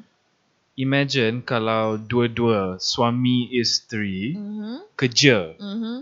Imagine 0.74 1.44
kalau 1.44 2.00
dua-dua 2.00 2.80
suami 2.80 3.46
isteri 3.52 4.34
mm-hmm, 4.34 4.96
kerja. 4.96 5.54
mm-hmm, 5.54 5.96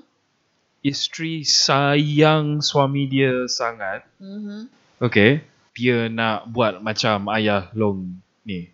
Isteri 0.81 1.43
sayang 1.43 2.63
suami 2.63 3.05
dia 3.11 3.51
sangat. 3.51 4.07
mm-hmm. 4.23 4.71
Okay. 5.03 5.43
Dia 5.75 6.07
nak 6.07 6.47
buat 6.53 6.79
macam 6.85 7.27
ayah 7.33 7.73
long 7.73 8.21
ni. 8.45 8.69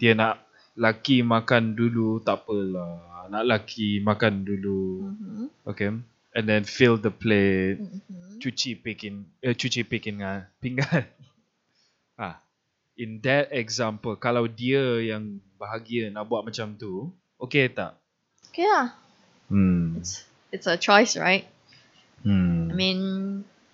Dia 0.00 0.16
nak 0.16 0.42
laki 0.78 1.26
makan 1.26 1.74
dulu 1.74 2.22
tak 2.22 2.46
apalah. 2.46 3.26
Nak 3.28 3.44
laki 3.44 4.00
makan 4.00 4.46
dulu. 4.46 5.12
Mm-hmm. 5.12 5.46
Okay. 5.68 5.90
And 6.32 6.44
then 6.46 6.62
fill 6.64 6.96
the 6.96 7.10
plate. 7.10 7.82
Mm-hmm. 7.82 8.28
cuci 8.38 8.78
pikin 8.78 9.26
eh, 9.42 9.50
cuci 9.50 9.82
pinggan 9.82 10.46
pinggan 10.62 11.02
ah 12.22 12.38
in 12.94 13.18
that 13.18 13.50
example 13.50 14.14
kalau 14.14 14.46
dia 14.46 15.02
yang 15.02 15.42
bahagia 15.58 16.06
nak 16.06 16.30
buat 16.30 16.46
macam 16.46 16.78
tu 16.78 17.10
okay 17.42 17.66
tak 17.66 17.98
Okay, 18.48 18.64
yeah. 18.64 18.94
hmm 19.50 19.98
It's 20.00 20.22
it's 20.50 20.66
a 20.66 20.74
choice, 20.78 21.14
right? 21.14 21.46
hmm 22.22 22.70
I 22.70 22.74
mean, 22.74 23.00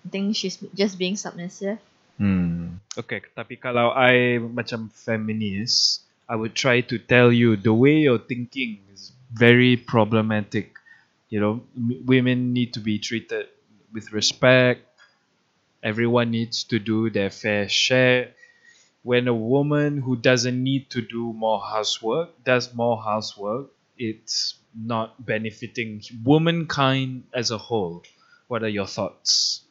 I 0.05 0.07
think 0.13 0.35
she's 0.37 0.57
just 0.77 0.97
being 0.97 1.17
submissive. 1.17 1.77
hmm 2.17 2.79
okay 2.95 3.21
tapi 3.33 3.59
kalau 3.61 3.91
I 3.93 4.37
macam 4.39 4.89
feminist 4.93 6.04
I 6.29 6.35
would 6.35 6.55
try 6.55 6.81
to 6.81 6.97
tell 6.99 7.31
you 7.31 7.55
the 7.55 7.73
way 7.73 7.97
you're 7.99 8.19
thinking 8.19 8.83
is 8.93 9.11
very 9.33 9.77
problematic. 9.77 10.75
You 11.29 11.39
know 11.39 11.53
m- 11.75 12.05
women 12.05 12.53
need 12.53 12.73
to 12.75 12.79
be 12.79 12.99
treated 12.99 13.47
with 13.93 14.11
respect. 14.11 14.81
Everyone 15.83 16.31
needs 16.31 16.65
to 16.65 16.79
do 16.79 17.09
their 17.09 17.29
fair 17.29 17.69
share. 17.69 18.33
When 19.03 19.27
a 19.27 19.33
woman 19.33 19.99
who 19.99 20.15
doesn't 20.17 20.61
need 20.63 20.89
to 20.91 21.01
do 21.01 21.31
more 21.33 21.61
housework 21.61 22.43
does 22.43 22.73
more 22.73 23.01
housework 23.01 23.71
it's 23.97 24.55
not 24.75 25.25
benefiting 25.25 26.01
womankind 26.23 27.27
as 27.33 27.51
a 27.51 27.57
whole. 27.57 28.03
What 28.47 28.63
are 28.63 28.69
your 28.69 28.87
thoughts? 28.87 29.61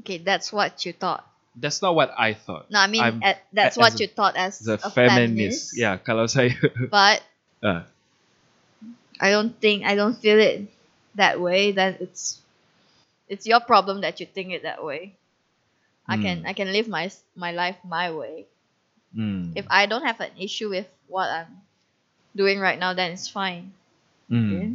Okay, 0.00 0.18
that's 0.18 0.52
what 0.52 0.86
you 0.86 0.92
thought. 0.92 1.26
That's 1.56 1.80
not 1.82 1.94
what 1.94 2.10
i 2.18 2.34
thought 2.34 2.66
No, 2.70 2.80
I 2.82 2.86
mean 2.90 3.22
at, 3.22 3.42
that's 3.54 3.76
as 3.76 3.80
what 3.80 3.92
a- 3.94 3.98
you 4.02 4.08
thought 4.10 4.34
as 4.36 4.58
a 4.66 4.78
feminist 4.78 4.94
feminist. 4.94 5.64
yeah 5.78 5.96
kalau 6.02 6.26
saya 6.26 6.50
But 6.90 7.22
uh, 7.62 7.86
I 9.22 9.30
don't 9.30 9.54
think 9.62 9.86
I 9.86 9.94
don't 9.94 10.18
feel 10.18 10.38
it 10.42 10.66
that 11.14 11.38
way. 11.38 11.70
Then 11.70 11.96
it's 12.02 12.42
it's 13.30 13.46
your 13.46 13.62
problem 13.62 14.02
that 14.02 14.18
you 14.18 14.26
think 14.26 14.50
it 14.50 14.66
that 14.66 14.82
way. 14.82 15.14
I 16.04 16.18
can 16.18 16.42
Hmm. 16.42 16.50
I 16.50 16.52
can 16.52 16.74
live 16.74 16.90
my 16.90 17.08
my 17.38 17.54
life 17.54 17.78
my 17.86 18.10
way. 18.10 18.50
Hmm. 19.14 19.54
If 19.54 19.64
I 19.70 19.86
don't 19.86 20.02
have 20.04 20.18
an 20.20 20.34
issue 20.36 20.68
with 20.68 20.90
what 21.06 21.30
I'm 21.30 21.62
doing 22.34 22.58
right 22.58 22.76
now, 22.76 22.92
then 22.92 23.14
it's 23.14 23.30
fine. 23.30 23.70
Hmm. 24.26 24.50
Okay. 24.50 24.66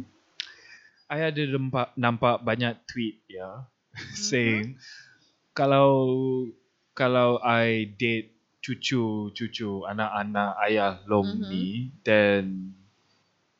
I 1.10 1.26
ada 1.28 1.42
nampak, 1.44 1.92
nampak 2.00 2.40
banyak 2.40 2.80
tweet 2.88 3.20
ya 3.28 3.68
saying 4.16 4.80
kalau 5.52 6.46
kalau 7.00 7.40
I 7.40 7.88
date 7.96 8.28
cucu-cucu 8.60 9.88
anak-anak 9.88 10.52
ayah 10.68 11.00
long 11.08 11.24
Mhm. 11.24 11.48
ni 11.48 11.88
then 12.04 12.76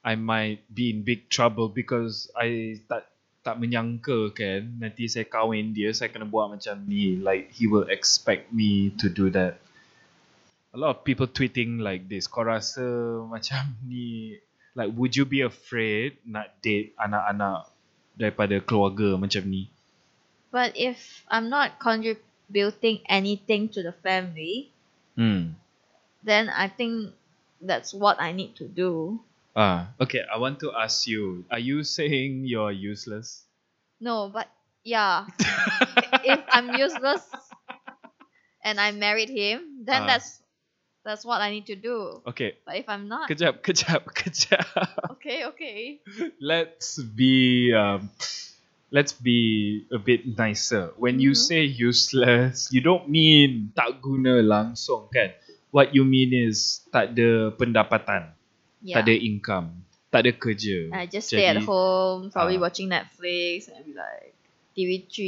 I 0.04 0.12
might 0.20 0.68
be 0.68 0.92
in 0.92 1.09
big 1.09 1.32
trouble 1.32 1.73
because 1.73 2.28
I 2.37 2.80
tak 2.85 3.09
tak 3.40 3.56
menyangka 3.56 4.37
kan 4.37 4.76
nanti 4.76 5.09
saya 5.09 5.25
kahwin 5.25 5.73
dia 5.73 5.88
saya 5.97 6.12
kena 6.12 6.28
buat 6.28 6.52
macam 6.52 6.85
ni. 6.85 7.16
Like 7.16 7.49
he 7.56 7.64
will 7.64 7.88
expect 7.88 8.52
me 8.52 8.92
to 9.00 9.09
do 9.09 9.32
that. 9.32 9.56
A 10.73 10.78
lot 10.78 10.92
of 10.92 10.99
people 11.09 11.25
tweeting 11.25 11.80
like 11.80 12.12
this 12.12 12.28
kau 12.28 12.44
rasa 12.44 12.85
macam 13.32 13.73
ni 13.88 14.37
like 14.76 14.92
would 14.92 15.16
you 15.16 15.25
be 15.25 15.40
afraid 15.40 16.20
nak 16.28 16.61
date 16.61 16.92
anak-anak 17.00 17.73
daripada 18.20 18.61
keluarga 18.61 19.16
macam 19.16 19.49
ni? 19.49 19.73
But 20.52 20.76
if 20.76 21.25
I'm 21.32 21.49
not 21.49 21.80
contributing 22.50 23.00
anything 23.09 23.69
to 23.71 23.83
the 23.83 23.92
family, 23.92 24.73
hmm 25.16 25.52
then 26.23 26.50
I 26.50 26.69
think 26.69 27.14
that's 27.62 27.95
what 27.95 28.21
I 28.21 28.33
need 28.33 28.57
to 28.57 28.69
do. 28.69 29.21
ah 29.57 29.90
okay 29.99 30.23
i 30.30 30.38
want 30.38 30.62
to 30.62 30.71
ask 30.78 31.11
you 31.11 31.42
are 31.50 31.59
you 31.59 31.83
saying 31.83 32.47
you're 32.47 32.71
useless 32.71 33.42
No, 34.00 34.30
but 34.33 34.47
yeah, 34.87 35.26
if 36.25 36.40
I'm 36.54 36.71
useless 36.73 37.21
and 38.64 38.78
I 38.80 38.92
married 38.92 39.28
him, 39.28 39.85
then 39.85 40.02
Ah. 40.02 40.07
that's 40.07 40.38
that's 41.04 41.25
what 41.26 41.42
I 41.42 41.50
need 41.50 41.66
to 41.66 41.76
do. 41.76 42.23
okay 42.30 42.57
But 42.64 42.76
if 42.78 42.87
I'm 42.88 43.09
not, 43.11 43.26
good 43.28 43.42
job, 43.42 43.61
good 43.66 43.76
job, 43.76 44.07
good 44.14 44.33
job. 44.38 44.64
okay, 45.19 45.45
okay. 45.52 46.00
let's 46.40 46.97
be 47.02 47.75
um, 47.75 48.09
let's 48.90 49.14
be 49.14 49.87
a 49.94 49.99
bit 49.99 50.26
nicer. 50.26 50.90
When 50.99 51.18
you 51.23 51.32
Mhm. 51.32 51.47
say 51.47 51.62
useless, 51.62 52.68
you 52.75 52.82
don't 52.82 53.06
mean 53.09 53.70
tak 53.75 54.02
guna 54.02 54.42
langsung 54.42 55.06
kan? 55.14 55.35
What 55.70 55.94
you 55.94 56.02
mean 56.02 56.35
is 56.35 56.82
tak 56.90 57.14
ada 57.14 57.54
pendapatan, 57.54 58.35
tak 58.82 58.82
Yeah. 58.82 59.06
ada 59.06 59.14
income, 59.14 59.87
tak 60.11 60.26
ada 60.26 60.35
kerja. 60.35 60.90
I 60.90 61.06
just 61.06 61.30
stay 61.30 61.47
at 61.47 61.62
home, 61.62 62.35
probably 62.35 62.59
ah. 62.59 62.66
watching 62.66 62.90
Netflix 62.90 63.70
and 63.70 63.87
be 63.87 63.94
like 63.94 64.35
TV3, 64.75 65.18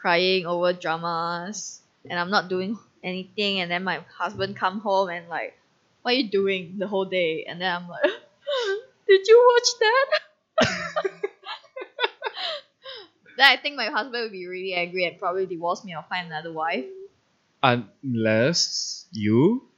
crying 0.00 0.48
over 0.48 0.72
dramas, 0.72 1.84
and 2.08 2.16
I'm 2.16 2.32
not 2.32 2.48
doing 2.48 2.80
anything. 3.04 3.60
And 3.60 3.68
then 3.68 3.84
my 3.84 4.00
husband 4.08 4.56
come 4.56 4.80
home 4.80 5.12
and 5.12 5.28
like, 5.28 5.60
what 6.00 6.16
are 6.16 6.18
you 6.24 6.32
doing 6.32 6.80
the 6.80 6.88
whole 6.88 7.04
day? 7.04 7.44
And 7.44 7.60
then 7.60 7.68
I'm 7.68 7.84
like, 7.84 8.08
did 9.08 9.28
you 9.28 9.36
watch 9.36 9.70
that? 9.84 10.08
then 13.38 13.46
I 13.50 13.56
think 13.60 13.76
my 13.76 13.86
husband 13.86 14.22
would 14.22 14.32
be 14.32 14.46
really 14.46 14.74
angry 14.74 15.04
and 15.06 15.18
probably 15.18 15.46
divorce 15.46 15.84
me 15.84 15.94
or 15.96 16.04
find 16.08 16.26
another 16.28 16.52
wife. 16.52 16.86
Unless 17.62 19.06
you 19.12 19.70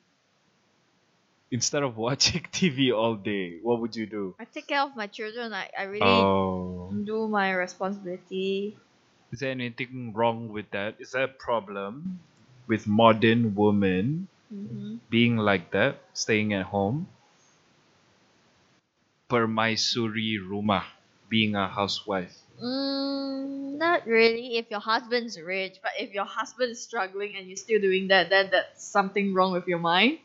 instead 1.52 1.84
of 1.84 1.96
watching 1.96 2.42
TV 2.52 2.90
all 2.90 3.14
day, 3.14 3.60
what 3.60 3.80
would 3.80 3.94
you 3.94 4.04
do? 4.06 4.34
I 4.40 4.44
take 4.44 4.66
care 4.66 4.80
of 4.82 4.96
my 4.96 5.06
children. 5.06 5.52
I, 5.52 5.70
I 5.78 5.82
really 5.84 6.32
Oh, 6.32 7.00
do 7.04 7.28
my 7.28 7.52
responsibility. 7.52 8.76
is 9.32 9.40
there 9.40 9.50
anything 9.50 10.12
wrong 10.12 10.48
with 10.50 10.70
that? 10.70 10.94
Is 11.00 11.10
there 11.10 11.24
a 11.24 11.28
problem 11.28 12.20
with 12.68 12.86
modern 12.86 13.56
women 13.56 14.28
hmm 14.50 15.00
being 15.10 15.36
like 15.38 15.72
that, 15.72 16.00
staying 16.14 16.52
at 16.54 16.66
home. 16.66 17.08
Permaisuri 19.30 20.36
rumah, 20.38 20.84
being 21.30 21.54
a 21.54 21.68
housewife. 21.68 22.36
Mm, 22.60 23.78
not 23.80 24.04
really 24.06 24.58
if 24.60 24.68
your 24.70 24.80
husband's 24.80 25.40
rich, 25.40 25.80
but 25.80 25.92
if 25.98 26.12
your 26.12 26.26
husband 26.28 26.72
is 26.76 26.82
struggling 26.84 27.32
and 27.36 27.48
you're 27.48 27.56
still 27.56 27.80
doing 27.80 28.08
that, 28.08 28.28
then 28.28 28.50
that's 28.52 28.84
something 28.84 29.32
wrong 29.32 29.52
with 29.52 29.66
your 29.66 29.78
mind. 29.80 30.18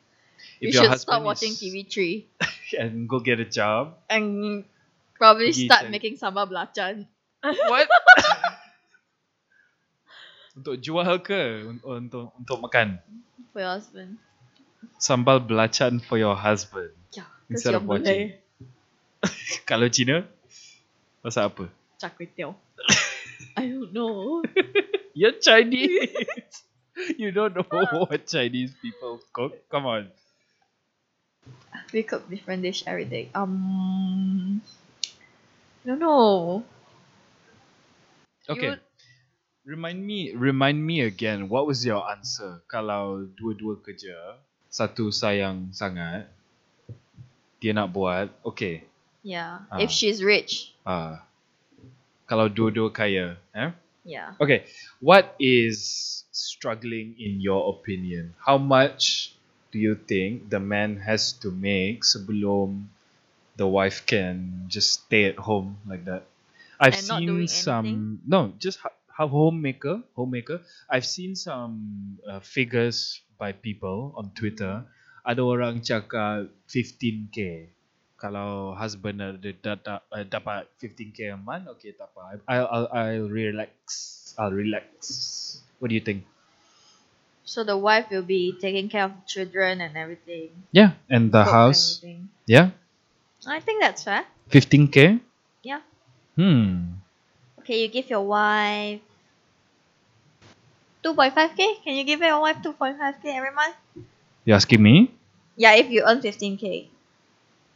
If 0.60 0.74
you 0.76 0.82
your 0.82 0.91
should 0.91 1.00
stop 1.00 1.24
watching 1.24 1.56
is- 1.56 1.62
TV3 1.63 2.26
and 2.80 3.08
go 3.08 3.19
get 3.24 3.39
a 3.39 3.48
job. 3.48 3.95
and 4.12 4.65
probably 5.15 5.56
Pergi 5.56 5.65
start 5.71 5.82
cari- 5.88 5.91
making 5.95 6.15
sambal 6.19 6.52
belacan 6.52 7.08
What? 7.39 7.88
untuk 10.60 10.76
jual 10.80 11.19
ke 11.24 11.67
untuk 11.84 12.32
untuk 12.36 12.58
makan? 12.63 13.00
for 13.52 13.63
your 13.63 13.71
husband. 13.80 14.19
Sambal 15.00 15.39
belacan 15.39 16.04
for 16.04 16.19
your 16.19 16.36
husband. 16.36 16.91
Yeah, 17.15 17.28
Instead 17.48 17.76
of 17.76 17.88
watching. 17.88 18.36
Kalau 19.69 19.88
Cina, 19.88 20.28
masak 21.24 21.56
apa? 21.56 21.65
Char 22.06 22.13
kway 22.13 22.30
teow. 22.38 22.54
I 23.58 23.65
don't 23.65 23.89
know. 23.89 24.46
You're 25.18 25.34
Chinese. 25.41 26.13
you 27.18 27.32
don't 27.34 27.58
know 27.58 27.65
what 28.06 28.30
Chinese 28.30 28.78
people 28.78 29.18
cook. 29.34 29.58
Come 29.74 29.89
on. 29.89 30.13
We 31.89 32.04
cook 32.06 32.30
different 32.30 32.62
dish 32.62 32.84
every 32.86 33.06
day. 33.10 33.34
Um, 33.34 34.62
I 35.82 35.88
don't 35.89 36.00
know. 36.00 36.62
Okay. 38.50 38.78
You- 38.78 38.82
Remind 39.65 40.06
me, 40.06 40.30
remind 40.38 40.78
me 40.86 41.02
again. 41.02 41.50
What 41.50 41.65
was 41.65 41.82
your 41.82 42.06
answer? 42.06 42.62
Kalau 42.70 43.26
dua-dua 43.34 43.82
kerja, 43.82 44.38
satu 44.70 45.10
sayang 45.10 45.74
sangat, 45.74 46.30
dia 47.58 47.74
nak 47.74 47.89
buat, 47.89 48.30
okay. 48.46 48.86
Yeah, 49.26 49.65
Ah. 49.74 49.82
if 49.82 49.89
she's 49.89 50.22
rich. 50.22 50.70
Ah, 50.86 51.26
kalau 52.25 52.49
dua-dua 52.49 52.89
kaya, 52.89 53.38
eh? 53.53 53.71
Yeah. 54.05 54.38
Okay. 54.38 54.69
What 55.01 55.33
is 55.41 56.25
struggling 56.29 57.17
in 57.17 57.41
your 57.41 57.73
opinion? 57.73 58.38
How 58.38 58.61
much 58.61 59.33
do 59.73 59.81
you 59.81 59.97
think 59.97 60.49
the 60.53 60.61
man 60.61 61.01
has 61.01 61.33
to 61.41 61.49
make 61.49 62.05
sebelum 62.05 62.93
the 63.57 63.65
wife 63.65 64.05
can 64.05 64.65
just 64.69 65.05
stay 65.05 65.25
at 65.25 65.41
home 65.41 65.81
like 65.89 66.05
that? 66.05 66.29
I've 66.77 66.93
And 66.93 67.07
seen 67.07 67.47
some 67.47 68.21
no, 68.27 68.53
just 68.59 68.79
ho- 68.79 68.93
how 69.07 69.27
homemaker, 69.27 70.03
homemaker. 70.13 70.61
I've 70.89 71.05
seen 71.05 71.35
some 71.35 72.19
uh, 72.27 72.39
figures 72.41 73.21
by 73.39 73.53
people 73.53 74.13
on 74.15 74.31
Twitter. 74.35 74.83
Ada 75.25 75.41
orang 75.41 75.81
cakap 75.81 76.51
15k. 76.69 77.69
Kalau 78.15 78.71
husband 78.71 79.19
ada 79.19 79.51
data, 79.51 79.99
uh, 80.08 80.23
dapat 80.23 80.71
15k 80.80 81.36
a 81.36 81.39
month, 81.39 81.67
okay 81.75 81.91
tak 81.91 82.08
apa. 82.15 82.39
I'll, 82.47 82.67
I'll 82.71 82.89
I'll 82.95 83.28
relax. 83.28 83.75
I'll 84.39 84.56
relax. 84.56 84.95
What 85.84 85.91
do 85.91 85.95
you 85.99 86.04
think? 86.04 86.23
So 87.43 87.62
the 87.67 87.78
wife 87.78 88.10
will 88.10 88.25
be 88.25 88.56
taking 88.58 88.89
care 88.89 89.06
of 89.06 89.13
children 89.28 89.84
and 89.84 89.93
everything. 89.99 90.49
Yeah, 90.71 90.97
and 91.12 91.30
the 91.30 91.43
cook 91.43 91.54
house. 91.54 91.99
everything. 91.99 92.32
Yeah, 92.47 92.73
I 93.45 93.60
think 93.60 93.84
that's 93.84 94.08
fair. 94.08 94.25
15k. 94.49 95.19
Yeah. 95.62 95.84
Hmm. 96.39 97.04
Okay, 97.62 97.84
you 97.84 97.88
give 97.91 98.10
your 98.10 98.23
wife 98.23 99.01
2.5k. 101.06 101.84
Can 101.84 101.93
you 101.93 102.04
give 102.04 102.19
your 102.19 102.41
wife 102.41 102.58
2.5k 102.63 103.25
every 103.30 103.54
month? 103.54 103.75
You 104.45 104.54
asking 104.54 104.82
me? 104.82 105.12
Yeah, 105.56 105.75
if 105.75 105.89
you 105.89 106.04
earn 106.06 106.21
15k. 106.21 106.94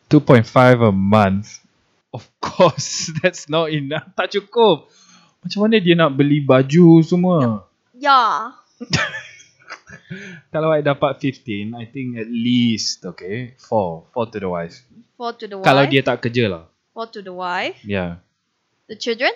2.5 0.10 0.89
a 0.89 0.91
month. 0.91 1.62
Of 2.10 2.26
course, 2.41 3.13
that's 3.22 3.45
not 3.45 3.69
enough. 3.69 4.10
Tak 4.17 4.34
cukup. 4.34 4.89
Macam 5.45 5.60
mana 5.63 5.78
dia 5.78 5.93
nak 5.95 6.17
beli 6.17 6.41
baju 6.41 7.00
semua? 7.06 7.63
Yeah. 7.93 8.58
Kalau 10.54 10.74
I 10.74 10.82
dapat 10.82 11.22
15, 11.22 11.78
I 11.78 11.86
think 11.86 12.17
at 12.17 12.26
least, 12.26 13.06
okay, 13.06 13.54
4. 13.62 14.10
4 14.10 14.34
to 14.34 14.38
the 14.41 14.50
wife. 14.50 14.82
Four 15.19 15.38
to 15.38 15.45
the 15.45 15.58
wife. 15.62 15.67
Kalau 15.67 15.84
dia 15.86 16.02
tak 16.02 16.24
kerja 16.26 16.50
lah. 16.50 16.63
Four 16.95 17.12
to 17.13 17.19
the 17.22 17.36
wife. 17.36 17.78
Yeah. 17.86 18.24
The 18.89 18.98
children? 18.98 19.36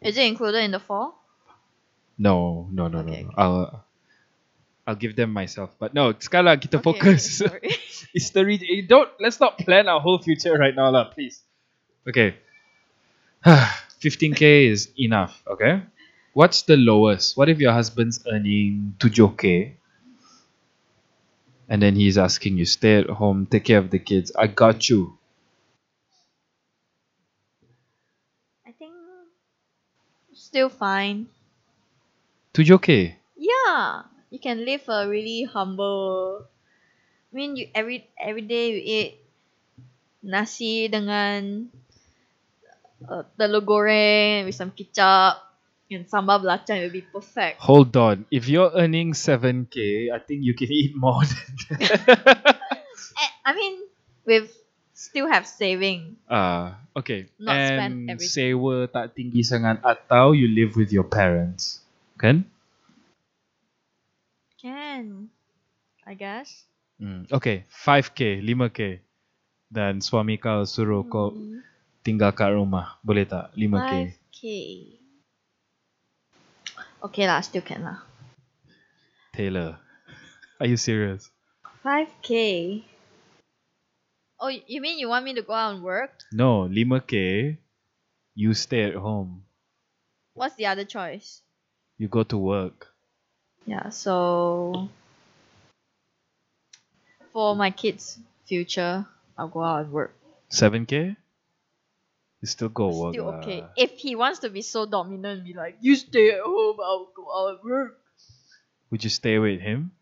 Is 0.00 0.16
it 0.16 0.24
included 0.24 0.64
in 0.64 0.72
the 0.72 0.80
four? 0.80 1.12
No, 2.16 2.68
no, 2.70 2.86
no, 2.86 3.02
Okay, 3.02 3.26
no. 3.26 3.34
no. 3.34 3.36
I'll, 3.36 3.60
I'll 4.86 4.94
give 4.94 5.16
them 5.16 5.32
myself. 5.32 5.72
But 5.80 5.94
no, 5.94 6.12
sekarang 6.12 6.60
kita 6.60 6.76
Okay, 6.76 6.84
focus. 6.84 7.40
okay, 7.40 7.48
sorry. 7.48 7.70
it's 8.16 8.30
the 8.36 8.44
re- 8.44 8.60
eh, 8.60 8.84
don't 8.84 9.08
let's 9.18 9.40
not 9.40 9.56
plan 9.56 9.88
our 9.88 10.00
whole 10.00 10.20
future 10.20 10.52
right 10.60 10.76
now, 10.76 10.92
lah, 10.92 11.08
please. 11.08 11.40
Okay. 12.04 12.36
15k 14.04 14.68
is 14.68 14.92
enough, 15.00 15.40
okay? 15.48 15.80
What's 16.36 16.62
the 16.68 16.76
lowest? 16.76 17.36
What 17.36 17.48
if 17.48 17.58
your 17.60 17.72
husband's 17.72 18.20
earning 18.28 18.94
7k? 19.00 19.76
And 21.68 21.80
then 21.80 21.96
he's 21.96 22.18
asking 22.18 22.58
you, 22.58 22.66
stay 22.68 23.00
at 23.00 23.08
home, 23.08 23.46
take 23.48 23.64
care 23.64 23.78
of 23.78 23.88
the 23.88 23.98
kids. 23.98 24.32
I 24.36 24.48
got 24.48 24.84
you. 24.90 25.16
I 28.68 28.72
think 28.76 28.92
still 30.34 30.68
fine. 30.68 31.32
7k. 32.52 33.16
Yeah. 33.36 34.02
You 34.34 34.42
can 34.42 34.66
live 34.66 34.82
a 34.90 35.06
really 35.06 35.46
humble. 35.46 36.42
I 37.30 37.32
mean, 37.38 37.54
you 37.54 37.70
every 37.70 38.10
every 38.18 38.42
day 38.42 38.74
you 38.74 38.80
eat 38.82 39.10
nasi 40.26 40.90
dengan 40.90 41.70
uh, 43.06 43.22
telur 43.38 43.62
goreng 43.62 44.50
with 44.50 44.58
some 44.58 44.74
ketchup 44.74 45.38
and 45.94 46.10
sambal 46.10 46.42
belacan 46.42 46.82
will 46.82 46.90
be 46.90 47.06
perfect. 47.06 47.62
Hold 47.62 47.94
on. 47.94 48.26
If 48.34 48.50
you're 48.50 48.74
earning 48.74 49.14
7k, 49.14 50.10
I 50.10 50.18
think 50.18 50.42
you 50.42 50.58
can 50.58 50.66
eat 50.66 50.98
more 50.98 51.22
than 51.22 51.78
that. 51.78 52.58
Eh, 53.14 53.30
I 53.46 53.54
mean, 53.54 53.86
with 54.26 54.50
still 54.90 55.30
have 55.30 55.46
saving. 55.46 56.18
Ah, 56.26 56.82
okay. 56.98 57.30
Not 57.38 57.54
spend 57.70 58.10
And 58.10 58.10
everything. 58.10 58.58
sewa 58.58 58.90
tak 58.90 59.14
tinggi 59.14 59.46
sangat 59.46 59.78
atau 59.86 60.34
you 60.34 60.50
live 60.50 60.74
with 60.74 60.90
your 60.90 61.06
parents. 61.06 61.78
Kan? 62.18 62.50
Can, 64.94 65.26
I 66.06 66.14
guess. 66.14 66.70
Hmm. 67.02 67.26
Okay, 67.26 67.66
5k, 67.66 68.38
5k. 68.46 69.02
Dan 69.66 69.98
suami 69.98 70.38
kau 70.38 70.62
suruh 70.62 71.02
kau 71.02 71.34
Hmm, 71.34 71.66
tinggal 72.06 72.30
kat 72.30 72.54
rumah. 72.54 73.02
Boleh 73.02 73.26
tak? 73.26 73.50
5k. 73.58 74.14
5k. 74.14 74.42
Okay 77.10 77.24
lah, 77.26 77.42
still 77.42 77.66
can 77.66 77.82
lah. 77.82 78.06
Taylor. 79.34 79.82
Are 80.62 80.70
you 80.70 80.78
serious? 80.78 81.26
5k. 81.82 82.30
Oh, 84.38 84.46
you 84.46 84.78
mean 84.78 85.02
you 85.02 85.10
want 85.10 85.26
me 85.26 85.34
to 85.34 85.42
go 85.42 85.58
out 85.58 85.74
and 85.74 85.82
work? 85.82 86.22
No, 86.30 86.70
5k. 86.70 87.58
You 88.38 88.54
stay 88.54 88.86
at 88.86 88.94
home. 88.94 89.42
What's 90.38 90.54
the 90.54 90.70
other 90.70 90.86
choice? 90.86 91.42
You 91.98 92.06
go 92.06 92.22
to 92.30 92.38
work. 92.38 92.93
Yeah, 93.66 93.88
so 93.90 94.88
for 97.32 97.54
my 97.56 97.70
kids' 97.70 98.18
future, 98.46 99.06
I'll 99.36 99.48
go 99.48 99.62
out 99.62 99.84
and 99.84 99.92
work. 99.92 100.14
7k? 100.50 101.16
You 102.40 102.46
still 102.46 102.68
go 102.68 102.88
work. 102.88 103.14
Still 103.14 103.26
lah. 103.26 103.40
okay. 103.40 103.64
If 103.76 103.98
he 103.98 104.14
wants 104.16 104.40
to 104.40 104.50
be 104.50 104.62
so 104.62 104.86
dominant 104.86 105.38
and 105.38 105.44
be 105.46 105.54
like, 105.54 105.78
you 105.80 105.96
stay 105.96 106.30
at 106.32 106.40
home, 106.42 106.78
I'll 106.80 107.10
go 107.16 107.24
out 107.32 107.60
and 107.60 107.64
work. 107.64 108.00
Would 108.90 109.02
you 109.02 109.10
stay 109.10 109.38
with 109.38 109.60
him? 109.60 109.92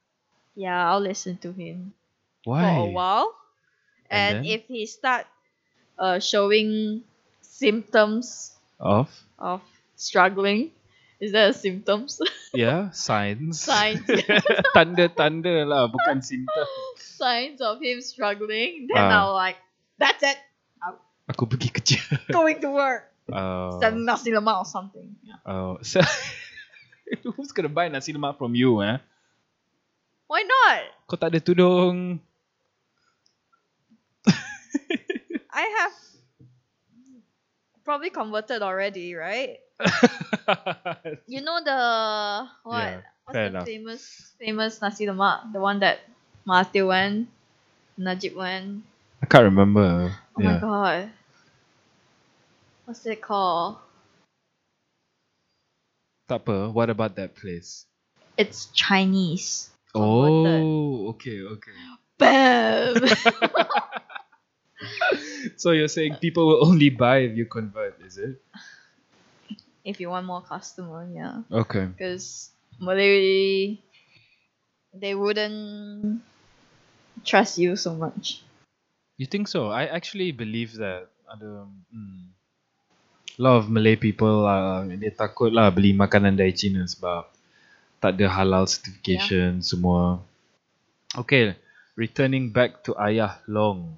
Yeah, 0.55 0.91
I'll 0.91 1.01
listen 1.01 1.39
to 1.39 1.53
him 1.53 1.95
Why? 2.45 2.63
for 2.63 2.89
a 2.89 2.91
while. 2.91 3.35
And 4.11 4.37
And, 4.39 4.47
if 4.47 4.67
he 4.67 4.87
start 4.87 5.27
uh, 5.99 6.19
showing 6.21 7.05
symptoms 7.41 8.57
Off? 8.81 9.25
of 9.39 9.63
struggling, 9.97 10.73
is 11.23 11.31
that 11.33 11.51
a 11.51 11.55
symptoms? 11.55 12.19
Yeah, 12.53 12.93
signs. 12.93 13.65
Signs. 13.65 14.05
Tanda-tanda 14.77 15.65
lah, 15.65 15.89
bukan 15.89 16.21
simptom. 16.21 16.69
Signs 17.01 17.65
of 17.65 17.81
him 17.81 18.05
struggling, 18.05 18.93
then 18.93 19.01
Ah. 19.01 19.25
I'll 19.25 19.33
like, 19.33 19.57
that's 19.97 20.21
it. 20.21 20.37
Aku 21.33 21.49
pergi 21.49 21.73
kerja. 21.73 21.97
Going 22.37 22.61
to 22.61 22.69
work. 22.69 23.09
Oh. 23.33 23.81
Sell 23.81 23.97
nasi 23.97 24.37
lemak 24.37 24.67
or 24.67 24.69
something. 24.69 25.17
Yeah. 25.25 25.41
Oh. 25.49 25.81
So, 25.81 26.05
who's 27.25 27.57
gonna 27.57 27.73
buy 27.73 27.89
nasi 27.89 28.13
lemak 28.13 28.37
from 28.37 28.53
you, 28.53 28.85
eh? 28.85 29.01
Why 30.29 30.45
not? 30.45 30.93
Kau 31.09 31.17
tak 31.17 31.33
ada 31.33 31.41
tudung. 31.41 32.21
I 35.53 35.65
have 35.81 35.97
probably 37.85 38.13
converted 38.13 38.61
already, 38.61 39.17
right? 39.17 39.57
You 41.27 41.41
know 41.41 41.59
the 41.65 41.79
what? 42.63 42.89
Yeah, 42.89 43.01
What's 43.25 43.39
the 43.39 43.47
enough. 43.47 43.67
famous 43.67 44.03
famous 44.39 44.83
nasi 44.83 45.07
lemak? 45.07 45.53
The 45.53 45.61
one 45.61 45.81
that 45.81 46.01
Mahathir 46.47 46.87
went, 46.87 47.29
Najib 47.99 48.35
went. 48.37 48.83
I 49.23 49.27
can't 49.27 49.45
remember. 49.45 50.13
Oh 50.37 50.41
my 50.43 50.59
god. 50.59 51.11
What's 52.85 53.07
it 53.07 53.23
called? 53.23 53.79
Tak. 56.29 56.47
What 56.75 56.91
about 56.91 57.15
that 57.17 57.35
place? 57.35 57.87
It's 58.37 58.67
Chinese. 58.75 59.71
Oh, 59.95 61.15
okay, 61.15 61.43
okay. 61.43 61.79
Bam! 62.19 62.97
So 65.57 65.71
you're 65.71 65.89
saying 65.89 66.17
people 66.21 66.47
will 66.47 66.67
only 66.67 66.91
buy 66.91 67.19
if 67.19 67.37
you 67.37 67.47
convert, 67.47 68.01
is 68.03 68.19
it? 68.19 68.43
If 69.85 70.01
you 70.01 70.11
want 70.11 70.27
more 70.27 70.43
customer, 70.43 71.07
yeah. 71.13 71.43
Okay. 71.51 71.87
Because 71.87 72.51
Malay, 72.81 73.79
they 74.95 75.15
wouldn't 75.15 76.23
trust 77.25 77.59
you 77.59 77.77
so 77.77 77.95
much. 77.95 78.43
You 79.19 79.27
think 79.27 79.49
so? 79.49 79.71
I 79.71 79.87
actually 79.87 80.33
believe 80.33 80.75
that 80.79 81.11
ada 81.31 81.65
hmm, 81.95 82.33
a 83.39 83.41
lot 83.41 83.57
of 83.63 83.71
Malay 83.71 83.97
people 83.97 84.45
uh, 84.45 84.85
dia 84.85 85.13
takut 85.15 85.49
lah 85.49 85.73
beli 85.73 85.97
makanan 85.97 86.37
dari 86.37 86.53
China 86.53 86.85
sebab 86.85 87.31
tak 88.03 88.19
ada 88.19 88.27
halal 88.29 88.67
certification 88.67 89.63
yeah. 89.63 89.65
semua. 89.65 90.19
Okay, 91.15 91.55
returning 91.95 92.51
back 92.51 92.83
to 92.83 92.97
Ayah 92.99 93.39
Long. 93.47 93.95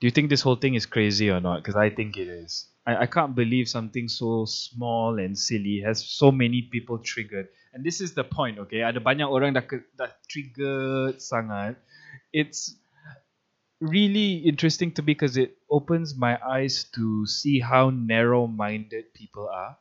Do 0.00 0.08
you 0.08 0.12
think 0.12 0.28
this 0.28 0.44
whole 0.44 0.56
thing 0.56 0.76
is 0.76 0.88
crazy 0.88 1.28
or 1.28 1.40
not? 1.40 1.60
Because 1.60 1.76
I 1.76 1.92
think 1.92 2.16
it 2.16 2.28
is. 2.28 2.69
I, 2.86 3.04
I 3.04 3.06
can't 3.06 3.34
believe 3.34 3.68
something 3.68 4.08
so 4.08 4.44
small 4.44 5.18
and 5.18 5.38
silly 5.38 5.80
has 5.84 6.04
so 6.04 6.32
many 6.32 6.62
people 6.62 6.98
triggered. 6.98 7.48
And 7.72 7.84
this 7.84 8.00
is 8.00 8.14
the 8.14 8.24
point, 8.24 8.58
okay? 8.58 8.82
Ada 8.82 9.00
banyak 9.00 9.28
orang 9.28 9.54
dah, 9.54 9.62
ke- 9.64 9.86
dah 9.96 10.10
triggered 10.28 11.20
sangat. 11.22 11.76
It's 12.32 12.76
really 13.80 14.36
interesting 14.36 14.92
to 14.92 15.02
me 15.02 15.12
because 15.14 15.36
it 15.36 15.58
opens 15.70 16.14
my 16.16 16.38
eyes 16.46 16.84
to 16.94 17.26
see 17.26 17.60
how 17.60 17.90
narrow-minded 17.90 19.12
people 19.14 19.48
are. 19.48 19.76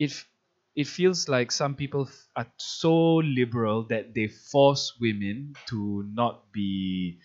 It 0.00 0.10
f- 0.10 0.28
it 0.74 0.88
feels 0.88 1.28
like 1.28 1.52
some 1.52 1.76
people 1.76 2.10
are 2.34 2.50
so 2.56 3.16
liberal 3.22 3.84
that 3.84 4.14
they 4.14 4.26
force 4.26 4.98
women 5.00 5.54
to 5.66 6.02
not 6.12 6.50
be 6.52 7.20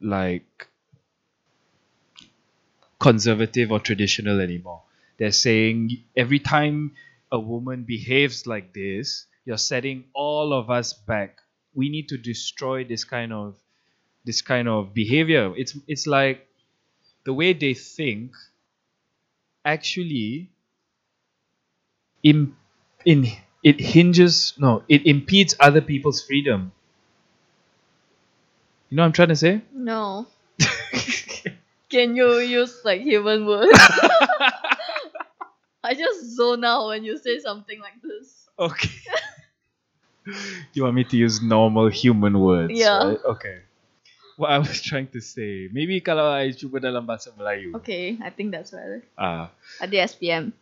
like 0.00 0.68
conservative 3.00 3.72
or 3.72 3.80
traditional 3.80 4.40
anymore. 4.40 4.82
They're 5.18 5.32
saying 5.32 6.04
every 6.16 6.38
time 6.38 6.92
a 7.32 7.40
woman 7.40 7.84
behaves 7.84 8.46
like 8.46 8.72
this, 8.74 9.26
you're 9.44 9.58
setting 9.58 10.04
all 10.14 10.52
of 10.52 10.70
us 10.70 10.92
back. 10.92 11.38
We 11.74 11.88
need 11.88 12.08
to 12.08 12.18
destroy 12.18 12.84
this 12.84 13.04
kind 13.04 13.32
of 13.32 13.56
this 14.24 14.42
kind 14.42 14.68
of 14.68 14.94
behavior. 14.94 15.52
It's 15.56 15.76
it's 15.88 16.06
like 16.06 16.46
the 17.24 17.32
way 17.32 17.52
they 17.52 17.74
think 17.74 18.32
actually 19.64 20.50
in 22.22 22.54
in 23.04 23.26
it 23.62 23.80
hinges 23.80 24.54
no, 24.58 24.82
it 24.88 25.06
impedes 25.06 25.54
other 25.60 25.80
people's 25.80 26.24
freedom. 26.24 26.72
You 28.88 28.96
know 28.96 29.02
what 29.02 29.06
I'm 29.06 29.12
trying 29.12 29.28
to 29.28 29.36
say? 29.36 29.62
No. 29.72 30.26
Can 31.90 32.14
you 32.14 32.38
use 32.38 32.80
like 32.86 33.02
human 33.02 33.46
words? 33.46 33.74
I 35.82 35.94
just 35.94 36.36
zone 36.36 36.64
out 36.64 36.86
when 36.86 37.02
you 37.04 37.18
say 37.18 37.40
something 37.40 37.80
like 37.80 37.98
this. 38.00 38.46
Okay. 38.58 38.94
you 40.72 40.84
want 40.84 40.94
me 40.94 41.04
to 41.04 41.16
use 41.16 41.42
normal 41.42 41.88
human 41.88 42.38
words? 42.38 42.72
Yeah. 42.74 43.10
right? 43.10 43.18
Okay. 43.34 43.58
What 44.36 44.50
I 44.52 44.58
was 44.58 44.80
trying 44.88 45.08
to 45.08 45.20
say, 45.20 45.68
maybe 45.72 46.00
kalau 46.00 46.30
I 46.30 46.52
cuba 46.54 46.78
dalam 46.78 47.04
bahasa 47.04 47.34
Melayu. 47.34 47.74
Okay, 47.82 48.16
I 48.22 48.30
think 48.30 48.54
that's 48.54 48.70
better. 48.70 49.02
Ah, 49.18 49.50
Ada 49.82 50.06
SPM. 50.06 50.52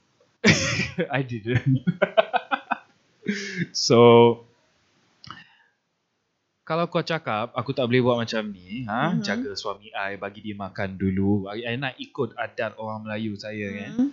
I 1.13 1.21
didn't. 1.23 1.85
so, 3.77 4.48
kalau 6.69 6.85
kau 6.85 7.01
cakap 7.01 7.49
aku 7.57 7.73
tak 7.73 7.89
boleh 7.89 8.05
buat 8.05 8.21
macam 8.21 8.53
ni, 8.53 8.85
ha, 8.85 9.17
Mhm. 9.17 9.25
jaga 9.25 9.57
suami 9.57 9.89
I, 9.89 10.21
bagi 10.21 10.45
dia 10.45 10.53
makan 10.53 11.01
dulu. 11.01 11.49
I, 11.49 11.65
I 11.65 11.81
nak 11.81 11.97
ikut 11.97 12.37
adat 12.37 12.77
orang 12.77 13.09
Melayu 13.09 13.33
saya 13.41 13.73
kan. 13.73 13.91
Hmm. 13.97 14.11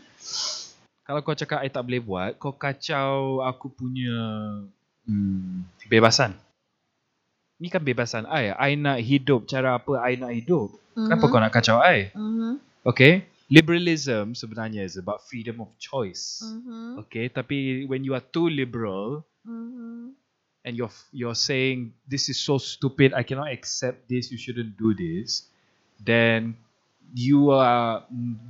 Kalau 1.04 1.20
kau 1.20 1.36
cakap 1.36 1.60
I 1.60 1.68
tak 1.68 1.84
boleh 1.84 2.00
buat, 2.00 2.32
kau 2.40 2.56
kacau 2.56 3.44
aku 3.44 3.68
punya 3.76 4.16
hmm, 5.04 5.68
kebebasan. 5.84 6.32
Ni 7.60 7.68
kan 7.68 7.84
bebasan 7.84 8.24
I. 8.24 8.56
I 8.56 8.80
nak 8.80 9.04
hidup 9.04 9.52
cara 9.52 9.76
apa 9.76 10.00
I 10.00 10.16
nak 10.16 10.32
hidup. 10.32 10.72
Kenapa 10.96 11.28
kau 11.28 11.40
nak 11.44 11.52
kacau 11.52 11.84
I? 11.84 12.08
Mhm. 12.16 12.64
Okay? 12.88 13.28
Liberalism 13.52 14.32
sebenarnya 14.32 14.88
is 14.88 14.96
about 14.96 15.28
freedom 15.28 15.60
of 15.60 15.70
choice. 15.76 16.40
Mhm. 16.40 17.04
Okay, 17.04 17.28
tapi 17.28 17.84
when 17.84 18.08
you 18.08 18.16
are 18.16 18.24
too 18.24 18.48
liberal 18.48 19.28
Mhm. 19.44 20.16
And 20.66 20.76
you're 20.76 20.92
you're 21.14 21.38
saying 21.38 21.94
this 22.10 22.28
is 22.28 22.42
so 22.42 22.58
stupid, 22.58 23.14
I 23.14 23.22
cannot 23.22 23.54
accept 23.54 24.10
this, 24.10 24.34
you 24.34 24.38
shouldn't 24.42 24.76
do 24.76 24.98
this, 24.98 25.46
then 26.02 26.58
you 27.14 27.52
are 27.54 28.04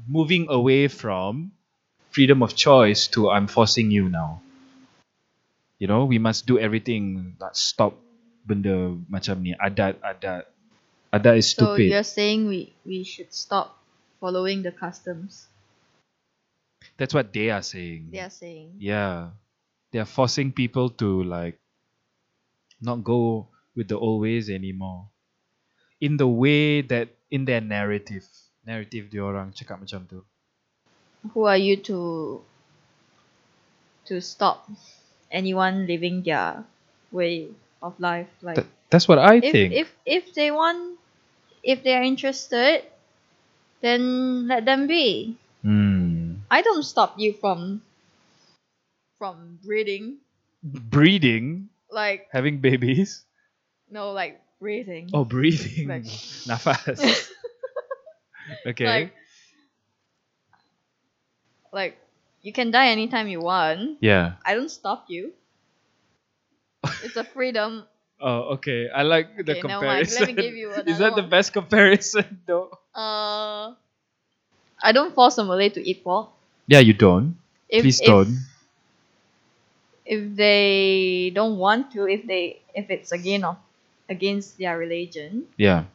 moving 0.08 0.48
away 0.50 0.88
from 0.88 1.52
freedom 2.10 2.42
of 2.42 2.56
choice 2.56 3.12
to 3.14 3.30
I'm 3.30 3.52
forcing 3.52 3.92
you 3.92 4.08
now. 4.08 4.42
You 5.78 5.92
know, 5.92 6.08
we 6.08 6.18
must 6.18 6.48
do 6.48 6.56
everything 6.58 7.36
nak 7.36 7.52
stop 7.60 8.00
benda 8.48 8.96
macam 9.12 9.44
ni. 9.44 9.52
Adat, 9.60 10.00
adat. 10.00 10.48
Adat 11.12 11.36
is 11.36 11.52
So 11.52 11.76
stupid. 11.76 11.92
you're 11.92 12.08
saying 12.08 12.48
we 12.48 12.72
we 12.88 13.04
should 13.04 13.36
stop 13.36 13.76
following 14.24 14.64
the 14.64 14.72
customs. 14.72 15.52
That's 16.96 17.12
what 17.12 17.36
they 17.36 17.52
are 17.52 17.62
saying. 17.62 18.16
They 18.16 18.24
are 18.24 18.32
saying. 18.32 18.80
Yeah. 18.80 19.36
They 19.92 20.00
are 20.00 20.08
forcing 20.08 20.56
people 20.56 20.88
to 21.04 21.28
like 21.28 21.60
not 22.86 23.04
go 23.04 23.50
with 23.76 23.90
the 23.90 23.98
old 23.98 24.22
ways 24.22 24.50
anymore. 24.50 25.10
In 26.00 26.18
the 26.18 26.28
way 26.28 26.82
that 26.82 27.18
in 27.32 27.46
their 27.46 27.62
narrative. 27.62 28.26
Narrative 28.66 29.10
diorang 29.14 29.54
cakap 29.54 29.82
macam 29.82 30.06
tu. 30.10 30.22
Who 31.34 31.44
are 31.46 31.58
you 31.58 31.78
to 31.90 32.42
to 34.06 34.22
stop 34.22 34.70
anyone 35.32 35.86
living 35.88 36.24
their 36.24 36.64
way 37.12 37.50
of 37.82 38.00
life? 38.00 38.30
Like 38.42 38.58
Th- 38.58 38.68
that's 38.90 39.08
what 39.08 39.20
I 39.20 39.42
if 39.42 39.52
think. 39.52 39.74
if 39.74 39.96
if 40.06 40.34
they 40.34 40.52
want 40.52 41.00
if 41.64 41.84
they 41.84 41.96
are 41.96 42.04
interested, 42.04 42.84
then 43.82 44.48
let 44.48 44.66
them 44.66 44.88
be. 44.88 45.38
Hmm. 45.64 46.46
I 46.50 46.62
don't 46.62 46.84
stop 46.84 47.20
you 47.20 47.34
from 47.34 47.84
from 49.18 49.60
breeding. 49.64 50.20
Breeding, 50.64 51.70
Like 51.92 52.28
having 52.32 52.60
babies. 52.60 53.24
no, 53.90 54.12
like 54.12 54.42
breathing. 54.60 55.10
Oh, 55.14 55.24
breathing. 55.26 55.88
Like- 55.88 56.04
Nafas. 56.50 57.00
okay. 58.68 58.86
Like 58.86 59.14
like 61.72 61.98
you 62.42 62.54
can 62.54 62.72
die 62.72 62.88
anytime 62.90 63.28
you 63.28 63.42
want. 63.42 63.98
yeah. 64.02 64.34
I 64.46 64.54
don't 64.56 64.70
stop 64.72 65.06
you. 65.08 65.34
It's 67.04 67.18
a 67.18 67.24
freedom. 67.24 67.86
Oh, 68.16 68.56
okay. 68.56 68.88
I 68.88 69.04
like 69.04 69.44
the 69.44 69.60
Okay, 69.60 69.68
mind. 69.68 70.08
comparison. 70.08 70.24
Let 70.24 70.28
me 70.32 70.42
give 70.42 70.56
you 70.56 70.72
Is 70.88 71.00
that 71.04 71.20
the 71.20 71.22
best 71.28 71.52
comparison 71.52 72.40
though? 72.48 72.72
Uh, 72.96 73.76
I 74.80 74.96
don't 74.96 75.14
force 75.14 75.38
a 75.38 75.44
Malay 75.44 75.68
to 75.76 75.84
eat 75.84 76.00
pork. 76.02 76.30
Yeah, 76.66 76.80
you 76.80 76.94
don't. 76.96 77.36
If, 77.68 77.84
Please 77.84 78.00
if, 78.00 78.08
don't. 78.08 78.40
If 80.06 80.36
they 80.36 81.32
don't 81.34 81.58
want 81.58 81.92
to, 81.94 82.06
if 82.08 82.26
they 82.28 82.62
if 82.74 82.90
it's 82.90 83.12
again 83.12 83.44
of 83.44 83.58
against 84.08 84.58
their 84.58 84.78
religion, 84.78 85.48
Yeah. 85.58 85.86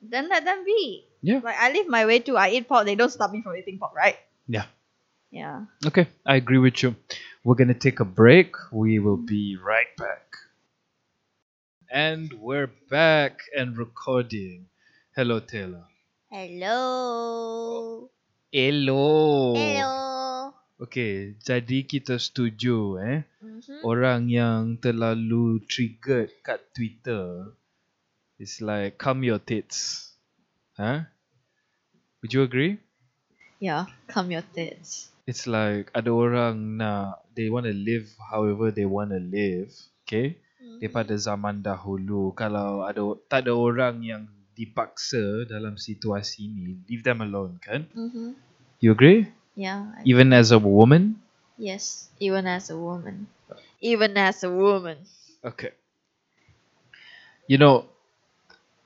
then 0.00 0.28
let 0.28 0.44
them 0.44 0.64
be. 0.64 1.04
Yeah. 1.22 1.40
Like 1.42 1.56
I 1.58 1.72
live 1.72 1.88
my 1.88 2.06
way 2.06 2.20
too. 2.20 2.36
I 2.36 2.50
eat 2.50 2.68
pork. 2.68 2.86
They 2.86 2.94
don't 2.94 3.10
stop 3.10 3.32
me 3.32 3.42
from 3.42 3.56
eating 3.56 3.78
pork, 3.78 3.94
right? 3.94 4.16
Yeah. 4.46 4.66
Yeah. 5.30 5.66
Okay, 5.86 6.06
I 6.24 6.36
agree 6.36 6.58
with 6.58 6.82
you. 6.82 6.94
We're 7.44 7.54
gonna 7.56 7.74
take 7.74 8.00
a 8.00 8.04
break. 8.04 8.54
We 8.72 8.98
will 8.98 9.16
be 9.18 9.56
right 9.56 9.90
back. 9.96 10.36
And 11.90 12.32
we're 12.34 12.70
back 12.88 13.40
and 13.56 13.76
recording. 13.76 14.66
Hello, 15.16 15.40
Taylor. 15.40 15.84
Hello. 16.30 18.10
Hello. 18.52 19.54
Hello. 19.54 20.09
Okay, 20.80 21.36
jadi 21.44 21.84
kita 21.84 22.16
setuju 22.16 22.96
eh. 23.04 23.20
Mhm. 23.44 23.84
Orang 23.84 24.32
yang 24.32 24.80
terlalu 24.80 25.60
triggered 25.68 26.32
kat 26.40 26.72
Twitter 26.72 27.52
is 28.40 28.64
like 28.64 28.96
come 28.96 29.20
your 29.20 29.36
tits. 29.36 30.08
Huh? 30.80 31.04
Would 32.24 32.32
you 32.32 32.48
agree? 32.48 32.80
Yeah. 33.60 33.92
Come 34.08 34.32
your 34.32 34.44
tits. 34.56 35.12
It's 35.28 35.44
like 35.44 35.92
ada 35.92 36.08
orang 36.08 36.80
nak 36.80 37.28
they 37.36 37.52
want 37.52 37.68
to 37.68 37.76
live 37.76 38.08
however 38.32 38.72
they 38.72 38.88
want 38.88 39.12
to 39.12 39.20
live, 39.20 39.68
okay? 40.08 40.40
Daripada 40.80 41.12
zaman 41.20 41.60
dahulu 41.60 42.32
kalau 42.32 42.88
ada 42.88 43.04
tak 43.28 43.44
ada 43.44 43.52
orang 43.52 44.00
yang 44.00 44.24
dipaksa 44.56 45.44
dalam 45.44 45.76
situasi 45.76 46.48
ni, 46.48 46.80
leave 46.88 47.04
them 47.04 47.20
alone 47.20 47.60
kan? 47.60 47.84
Mm-hmm. 47.92 48.28
You 48.80 48.96
agree? 48.96 49.28
Yeah. 49.60 49.92
I- 49.98 50.02
Even 50.04 50.32
as 50.32 50.50
a 50.50 50.58
woman? 50.58 51.20
yes. 51.58 52.08
Even 52.18 52.46
as 52.46 52.70
a 52.70 52.76
woman. 52.78 53.28
Even 53.80 54.16
as 54.16 54.42
a 54.42 54.50
woman. 54.50 54.98
Okay. 55.44 55.72
You 57.46 57.58
know, 57.58 57.86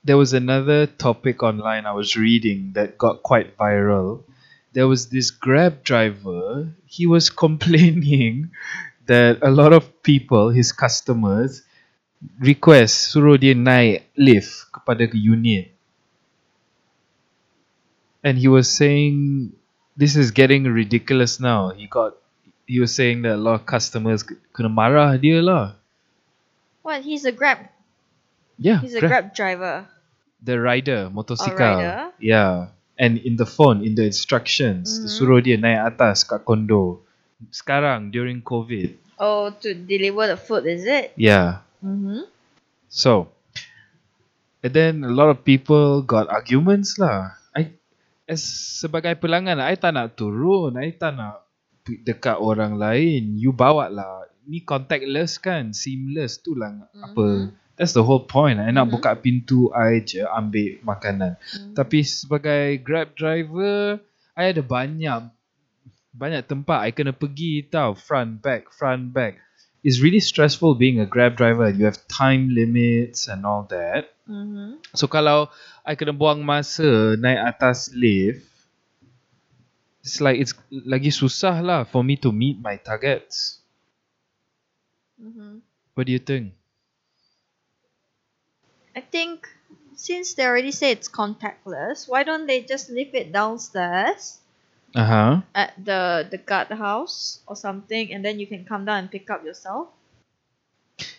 there 0.05 0.17
was 0.17 0.33
another 0.33 0.87
topic 0.87 1.43
online 1.43 1.87
I 1.87 1.93
was 1.93 2.17
reading 2.17 2.73
that 2.75 2.99
got 2.99 3.23
quite 3.23 3.57
viral. 3.57 4.23
There 4.73 4.89
was 4.89 5.09
this 5.09 5.31
Grab 5.31 5.85
driver, 5.85 6.73
he 6.87 7.07
was 7.07 7.31
complaining 7.45 8.51
that 9.07 9.39
a 9.43 9.51
lot 9.51 9.73
of 9.73 10.03
people, 10.03 10.51
his 10.51 10.73
customers, 10.73 11.63
request 12.41 13.15
suruh 13.15 13.39
dia 13.41 13.55
naik 13.55 14.09
lift 14.17 14.73
kepada 14.73 15.07
ke 15.11 15.17
unit. 15.17 15.73
And 18.25 18.39
he 18.39 18.49
was 18.49 18.71
saying 18.71 19.53
this 19.97 20.17
is 20.17 20.31
getting 20.31 20.65
ridiculous 20.65 21.39
now. 21.39 21.71
He 21.71 21.87
got 21.87 22.15
he 22.67 22.81
was 22.81 22.95
saying 22.95 23.23
that 23.23 23.37
a 23.37 23.43
lot 23.43 23.61
of 23.61 23.65
customers 23.67 24.25
kena 24.55 24.71
marah 24.71 25.15
dia 25.17 25.41
lah. 25.43 25.75
What? 26.83 27.03
He's 27.03 27.25
a 27.25 27.33
grab. 27.33 27.71
Yeah, 28.59 28.79
He's 28.81 28.95
a 28.95 29.01
Grab. 29.03 29.11
grab 29.11 29.27
driver. 29.35 29.77
the 30.45 30.61
rider 30.61 31.09
motosikal. 31.09 31.57
rider? 31.57 32.13
Yeah. 32.21 32.77
And 33.01 33.17
in 33.19 33.35
the 33.41 33.49
phone, 33.49 33.81
in 33.81 33.97
the 33.97 34.05
instructions, 34.05 34.93
Mhm. 35.01 35.09
suruh 35.09 35.41
dia 35.41 35.57
naik 35.57 35.97
atas 35.97 36.23
kat 36.23 36.45
kondo. 36.45 37.01
Sekarang 37.49 38.13
during 38.13 38.45
COVID. 38.45 38.95
Oh, 39.19 39.51
to 39.65 39.73
deliver 39.73 40.29
the 40.31 40.39
food, 40.39 40.69
is 40.69 40.85
it? 40.85 41.17
Yeah. 41.17 41.65
Mm-hmm. 41.81 42.29
So, 42.93 43.33
and 44.63 44.71
then 44.77 45.03
a 45.03 45.11
lot 45.11 45.33
of 45.33 45.43
people 45.43 46.05
got 46.05 46.29
arguments 46.29 47.01
lah. 47.01 47.35
As 48.25 48.41
sebagai 48.81 49.13
pelanggan, 49.21 49.61
I 49.61 49.77
tak 49.77 49.93
nak 49.93 50.17
turun, 50.17 50.81
I 50.81 50.97
tak 50.97 51.13
nak 51.13 51.45
dekat 51.85 52.41
orang 52.41 52.81
lain. 52.81 53.37
You 53.37 53.53
bawa 53.53 53.93
lah. 53.93 54.25
Ni 54.49 54.65
contactless 54.65 55.37
kan, 55.37 55.77
seamless 55.77 56.41
tu 56.41 56.57
lah 56.57 56.89
apa. 57.01 57.53
That's 57.77 57.93
the 57.93 58.07
whole 58.07 58.25
point. 58.25 58.57
I 58.63 58.71
nak 58.71 58.89
Mhm. 58.89 58.93
buka 58.97 59.13
pintu 59.19 59.69
I 59.75 60.01
je 60.01 60.25
ambil 60.25 60.81
makanan. 60.81 61.37
Tapi 61.77 62.01
sebagai 62.07 62.81
Grab 62.81 63.13
driver, 63.19 64.01
I 64.33 64.57
ada 64.57 64.63
banyak 64.65 65.29
banyak 66.15 66.47
tempat 66.47 66.87
I 66.87 66.95
kena 66.95 67.11
pergi 67.11 67.67
tau, 67.67 67.93
front 67.99 68.39
back, 68.41 68.71
front 68.71 69.11
back. 69.11 69.43
It's 69.85 70.01
really 70.01 70.23
stressful 70.23 70.81
being 70.81 70.97
a 70.97 71.05
Grab 71.05 71.37
driver. 71.37 71.69
You 71.69 71.85
have 71.85 72.01
time 72.09 72.49
limits 72.55 73.29
and 73.29 73.45
all 73.45 73.69
that. 73.69 74.17
Mm-hmm. 74.25 74.81
So 74.97 75.11
kalau 75.11 75.53
I 75.85 75.93
kena 75.99 76.13
buang 76.21 76.41
masa 76.51 76.89
naik 77.23 77.41
atas 77.51 77.93
lift, 78.03 78.43
it's 80.03 80.21
like 80.21 80.39
it's 80.39 80.55
lagi 80.71 81.11
susah 81.11 81.59
lah 81.65 81.81
for 81.83 82.05
me 82.05 82.15
to 82.17 82.31
meet 82.31 82.61
my 82.61 82.77
targets. 82.79 83.59
Mm-hmm. 85.21 85.59
What 85.95 86.07
do 86.07 86.13
you 86.13 86.19
think? 86.21 86.55
I 88.97 89.03
think 89.03 89.49
since 89.95 90.35
they 90.35 90.45
already 90.45 90.73
say 90.73 90.91
it's 90.91 91.09
contactless, 91.09 92.09
why 92.09 92.25
don't 92.25 92.47
they 92.47 92.63
just 92.63 92.91
leave 92.91 93.15
it 93.15 93.31
downstairs 93.31 94.41
Uh 94.95 95.05
huh. 95.05 95.43
at 95.55 95.73
the 95.85 96.27
the 96.31 96.39
guard 96.39 96.69
house 96.69 97.41
or 97.49 97.57
something, 97.57 98.13
and 98.13 98.25
then 98.25 98.39
you 98.39 98.47
can 98.47 98.65
come 98.65 98.85
down 98.85 98.99
and 98.99 99.11
pick 99.11 99.31
up 99.31 99.45
yourself? 99.45 99.89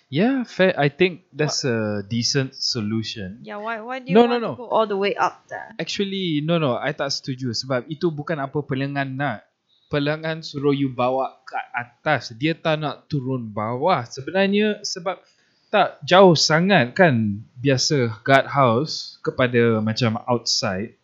Yeah, 0.07 0.45
fair. 0.45 0.71
I 0.77 0.87
think 0.87 1.25
that's 1.33 1.65
a 1.65 2.05
decent 2.05 2.53
solution. 2.55 3.41
Yeah. 3.41 3.57
Why? 3.57 3.81
Why 3.81 3.99
do 3.99 4.07
you 4.07 4.15
No, 4.15 4.29
no, 4.29 4.37
want 4.37 4.43
no. 4.45 4.51
to 4.53 4.59
go 4.61 4.67
all 4.69 4.87
the 4.87 4.95
way 4.95 5.17
up 5.17 5.49
there? 5.49 5.73
Actually, 5.75 6.39
no 6.45 6.61
no, 6.61 6.77
I 6.77 6.93
tak 6.93 7.09
setuju 7.11 7.51
sebab 7.51 7.89
itu 7.89 8.13
bukan 8.13 8.37
apa 8.39 8.61
pelanggan 8.63 9.17
nak. 9.17 9.43
Pelanggan 9.89 10.45
suruh 10.45 10.71
you 10.71 10.93
bawa 10.93 11.41
ke 11.43 11.57
atas. 11.73 12.31
Dia 12.37 12.53
tak 12.53 12.79
nak 12.85 13.09
turun 13.09 13.49
bawah. 13.49 14.05
Sebenarnya 14.05 14.81
sebab 14.85 15.19
tak 15.67 15.99
jauh 16.05 16.37
sangat 16.37 16.95
kan 16.95 17.41
biasa 17.59 18.21
guard 18.23 18.47
house 18.47 19.17
kepada 19.19 19.81
macam 19.83 20.21
outside. 20.29 20.95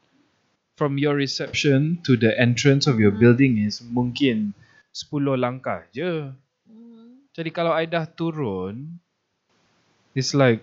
From 0.80 0.98
your 0.98 1.14
reception 1.14 2.00
to 2.08 2.16
the 2.18 2.34
entrance 2.38 2.88
of 2.88 2.98
your 2.98 3.12
Mhm. 3.14 3.20
building 3.20 3.54
is 3.62 3.84
mungkin 3.84 4.56
10 4.96 5.36
langkah 5.38 5.86
je. 5.94 6.32
Jadi 7.32 7.50
kalau 7.50 7.72
I 7.72 7.88
dah 7.88 8.04
turun, 8.06 9.00
it's 10.12 10.36
like 10.36 10.60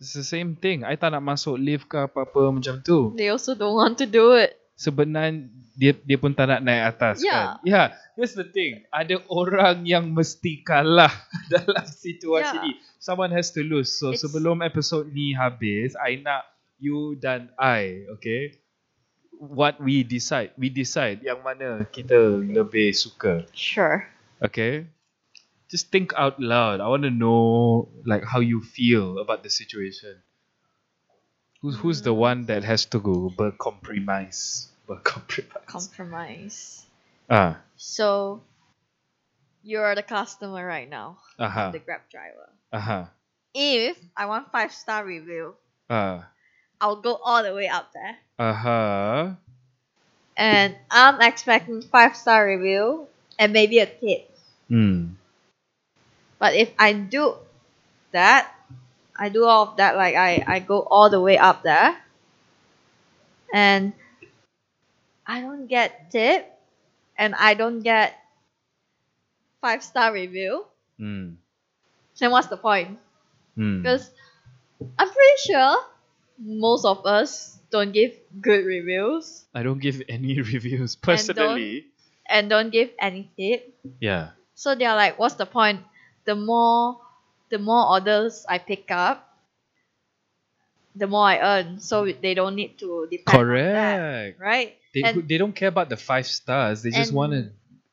it's 0.00 0.16
the 0.16 0.24
same 0.24 0.56
thing. 0.56 0.82
I 0.82 0.96
tak 0.96 1.12
nak 1.12 1.20
masuk 1.20 1.60
lift 1.60 1.84
ke 1.86 2.00
apa-apa 2.00 2.48
macam 2.48 2.80
tu. 2.80 3.12
They 3.12 3.28
also 3.28 3.52
don't 3.52 3.76
want 3.76 4.00
to 4.00 4.08
do 4.08 4.32
it. 4.36 4.56
Sebenarnya 4.76 5.48
dia 5.76 5.92
dia 5.92 6.16
pun 6.16 6.32
tak 6.32 6.48
nak 6.48 6.64
naik 6.64 6.96
atas 6.96 7.20
Yeah. 7.20 7.60
kan. 7.60 7.68
Yeah, 7.68 7.86
that's 8.16 8.32
the 8.32 8.48
thing. 8.48 8.88
Ada 8.88 9.20
orang 9.28 9.84
yang 9.84 10.08
mesti 10.08 10.64
kalah 10.64 11.12
dalam 11.52 11.84
situasi 11.84 12.56
Yeah. 12.56 12.64
ni. 12.64 12.72
Someone 12.96 13.32
has 13.32 13.52
to 13.52 13.60
lose. 13.60 13.92
So 13.92 14.16
It's- 14.16 14.24
sebelum 14.24 14.64
episod 14.64 15.12
ni 15.12 15.36
habis, 15.36 15.92
I 15.96 16.20
nak 16.20 16.48
you 16.76 17.16
dan 17.16 17.52
I, 17.56 18.08
okay? 18.16 18.56
What 19.36 19.76
we 19.76 20.00
decide, 20.00 20.56
we 20.56 20.72
decide 20.72 21.20
yang 21.20 21.44
mana 21.44 21.84
kita 21.84 22.16
lebih 22.40 22.96
suka. 22.96 23.44
Sure. 23.52 24.08
Okay. 24.40 24.88
Just 25.70 25.90
think 25.90 26.12
out 26.16 26.40
loud. 26.40 26.80
I 26.80 26.88
want 26.88 27.02
to 27.02 27.10
know 27.10 27.88
like 28.04 28.24
how 28.24 28.40
you 28.40 28.62
feel 28.62 29.18
about 29.18 29.42
the 29.42 29.50
situation. 29.50 30.22
Who's 31.62 31.76
who's 31.78 32.02
the 32.02 32.14
Mm. 32.14 32.16
one 32.16 32.46
that 32.46 32.64
has 32.64 32.86
to 32.86 32.98
go 33.00 33.30
bercompromise? 33.30 34.68
Bercompromise. 34.88 35.66
Compromise. 35.66 35.66
Compromise. 35.66 36.86
Ah, 37.28 37.60
So 37.76 38.42
you're 39.62 39.94
the 39.94 40.02
customer 40.02 40.64
right 40.64 40.88
now, 40.88 41.18
aha, 41.38 41.70
the 41.72 41.78
Grab 41.78 42.02
driver. 42.10 42.48
aha, 42.72 43.10
If 43.54 43.98
I 44.16 44.26
want 44.26 44.52
five 44.52 44.72
star 44.72 45.04
review, 45.04 45.56
ah, 45.90 46.28
I'll 46.80 47.00
go 47.02 47.16
all 47.16 47.42
the 47.42 47.54
way 47.54 47.68
up 47.68 47.92
there. 47.92 48.16
aha. 48.38 49.36
And 50.36 50.76
I'm 50.90 51.20
expecting 51.20 51.82
five 51.82 52.14
star 52.16 52.46
review 52.46 53.08
and 53.38 53.52
maybe 53.52 53.78
a 53.80 53.86
tip. 53.86 54.30
Hmm. 54.68 55.16
But 56.38 56.54
if 56.54 56.70
I 56.78 56.92
do 56.92 57.36
that, 58.12 58.52
I 59.18 59.28
do 59.30 59.44
all 59.44 59.68
of 59.68 59.76
that, 59.78 59.96
like 59.96 60.14
I, 60.14 60.44
I 60.46 60.58
go 60.60 60.80
all 60.80 61.08
the 61.08 61.20
way 61.20 61.38
up 61.38 61.62
there, 61.62 61.96
and 63.52 63.92
I 65.26 65.40
don't 65.40 65.66
get 65.66 66.10
tip, 66.10 66.46
and 67.16 67.34
I 67.34 67.54
don't 67.54 67.80
get 67.80 68.14
five 69.60 69.82
star 69.82 70.12
review, 70.12 70.64
Hmm. 70.98 71.40
then 72.20 72.30
what's 72.30 72.48
the 72.48 72.56
point? 72.56 72.98
Hmm. 73.56 73.82
Because 73.82 74.10
I'm 74.98 75.08
pretty 75.08 75.38
sure 75.46 75.76
most 76.38 76.84
of 76.84 77.04
us 77.06 77.58
don't 77.70 77.92
give 77.92 78.12
good 78.40 78.64
reviews 78.66 79.44
I 79.54 79.62
don't 79.64 79.80
give 79.80 80.02
any 80.08 80.40
reviews 80.52 80.94
personally. 80.96 81.86
and 82.28 82.50
don't 82.50 82.70
give 82.70 82.90
any 83.00 83.30
tip. 83.38 83.72
Yeah. 84.00 84.30
So 84.54 84.74
they're 84.74 84.94
like, 84.94 85.18
what's 85.18 85.34
the 85.36 85.46
point? 85.46 85.80
The 86.26 86.34
more 86.34 87.00
the 87.48 87.58
more 87.58 87.86
orders 87.94 88.44
I 88.48 88.58
pick 88.58 88.90
up, 88.90 89.22
the 90.94 91.06
more 91.06 91.26
I 91.26 91.38
earn. 91.38 91.80
So 91.80 92.04
they 92.10 92.34
don't 92.34 92.54
need 92.56 92.78
to 92.82 93.06
depend 93.10 93.30
on 93.38 93.46
that, 93.48 94.36
Correct. 94.36 94.40
right? 94.40 94.76
They 94.92 95.02
And- 95.02 95.28
they 95.28 95.38
don't 95.38 95.54
care 95.54 95.68
about 95.70 95.88
the 95.88 95.96
five 95.96 96.26
stars. 96.26 96.82
They 96.82 96.90
just 96.90 97.10
And- 97.10 97.16
want 97.16 97.32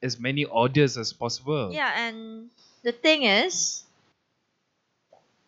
as 0.01 0.19
many 0.19 0.45
orders 0.45 0.97
as 0.97 1.13
possible. 1.13 1.71
Yeah, 1.71 1.91
and 1.93 2.49
the 2.81 2.91
thing 2.91 3.23
is, 3.23 3.83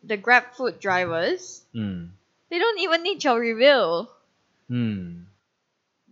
the 0.03 0.17
Grab 0.17 0.53
food 0.53 0.79
drivers, 0.79 1.65
Hmm. 1.73 2.13
they 2.49 2.59
don't 2.59 2.79
even 2.79 3.01
need 3.03 3.23
your 3.23 3.39
review. 3.39 4.07
Hmm. 4.69 5.25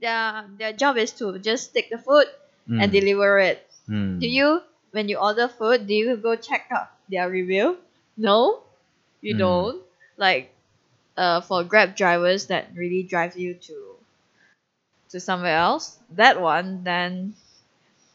Their 0.01 0.49
their 0.57 0.73
job 0.73 0.97
is 0.97 1.11
to 1.21 1.37
just 1.39 1.73
take 1.73 1.89
the 1.93 1.97
food 2.01 2.27
Hmm. 2.67 2.81
and 2.81 2.91
deliver 2.91 3.37
it. 3.39 3.61
Hmm. 3.85 4.19
Do 4.19 4.27
you 4.27 4.63
when 4.93 5.09
you 5.09 5.17
order 5.17 5.49
food, 5.49 5.87
do 5.87 5.93
you 5.93 6.15
go 6.17 6.37
check 6.37 6.69
out 6.71 6.89
their 7.09 7.29
review? 7.29 7.77
No, 8.17 8.63
you 9.21 9.33
Mm. 9.33 9.37
don't. 9.37 9.83
Like, 10.17 10.53
uh, 11.17 11.41
for 11.41 11.63
Grab 11.65 11.95
drivers 11.95 12.47
that 12.47 12.73
really 12.75 13.03
drive 13.03 13.37
you 13.37 13.55
to 13.55 13.97
to 15.09 15.19
somewhere 15.19 15.55
else, 15.57 15.97
that 16.11 16.41
one, 16.41 16.83
then 16.83 17.35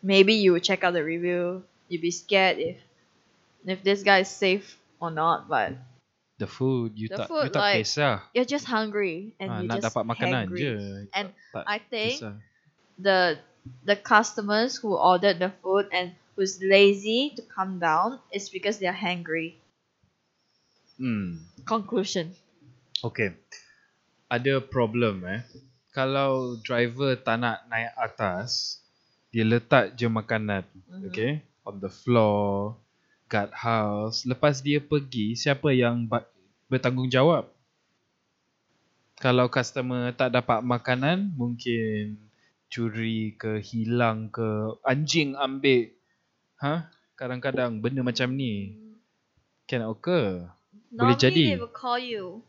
maybe 0.03 0.35
you 0.35 0.59
check 0.61 0.85
out 0.85 0.95
the 0.95 1.05
review. 1.05 1.65
You'd 1.89 2.03
be 2.03 2.11
scared 2.11 2.59
if 2.59 2.79
if 3.67 3.83
this 3.85 4.03
guy 4.03 4.21
is 4.21 4.29
safe 4.29 4.79
or 5.01 5.11
not, 5.11 5.49
but 5.49 5.75
The 6.39 6.47
food 6.47 6.95
you 6.95 7.09
The 7.09 7.19
tak 7.19 7.29
food, 7.29 7.45
you 7.45 7.51
tak 7.51 7.61
like, 7.61 7.83
kisah. 7.83 8.23
you're 8.35 8.45
just 8.47 8.67
hungry 8.67 9.35
and 9.41 9.51
Ah, 9.51 9.61
nak 9.67 9.75
just 9.75 9.91
dapat 9.91 10.03
makanan 10.07 10.47
hangry. 10.47 10.63
je. 10.63 10.75
And 11.15 11.35
Tak 11.53 11.67
I 11.67 11.79
think 11.79 12.15
kisah. 12.23 12.35
the 12.99 13.39
the 13.85 13.97
customers 13.97 14.77
who 14.79 14.95
ordered 14.97 15.39
the 15.39 15.51
food 15.63 15.89
and 15.93 16.15
who's 16.39 16.63
lazy 16.63 17.35
to 17.35 17.43
come 17.51 17.83
down 17.83 18.23
is 18.31 18.47
because 18.47 18.79
they're 18.79 18.95
hungry. 18.95 19.59
Hmm. 20.95 21.43
Conclusion. 21.67 22.31
Okay. 23.03 23.35
Ada 24.31 24.63
problem 24.63 25.27
eh. 25.27 25.43
Kalau 25.91 26.63
driver 26.63 27.19
tak 27.19 27.43
nak 27.43 27.67
naik 27.67 27.91
atas, 27.99 28.79
dia 29.35 29.43
letak 29.43 29.99
je 29.99 30.07
makanan. 30.07 30.63
Mhm. 30.87 31.11
Okay. 31.11 31.43
On 31.67 31.75
the 31.83 31.91
floor, 31.91 32.79
guard 33.27 33.51
house. 33.51 34.23
Lepas 34.23 34.63
dia 34.63 34.79
pergi, 34.79 35.35
siapa 35.35 35.75
yang 35.75 36.07
bertanggungjawab? 36.71 37.51
Kalau 39.19 39.51
customer 39.51 40.15
tak 40.15 40.39
dapat 40.39 40.63
makanan, 40.63 41.35
mungkin 41.35 42.31
curi 42.71 43.35
ke, 43.35 43.59
hilang 43.59 44.31
ke, 44.31 44.79
anjing 44.87 45.35
ambil. 45.35 45.98
Ha? 46.59 46.91
Kadang-kadang 47.15 47.79
benda 47.79 48.03
macam 48.03 48.31
ni 48.31 48.75
can 49.65 49.83
occur. 49.83 50.47
Boleh 50.89 51.15
Normally 51.15 51.21
jadi. 51.21 51.45
they 51.53 51.59
will 51.59 51.71
call 51.71 51.99
you. 51.99 52.41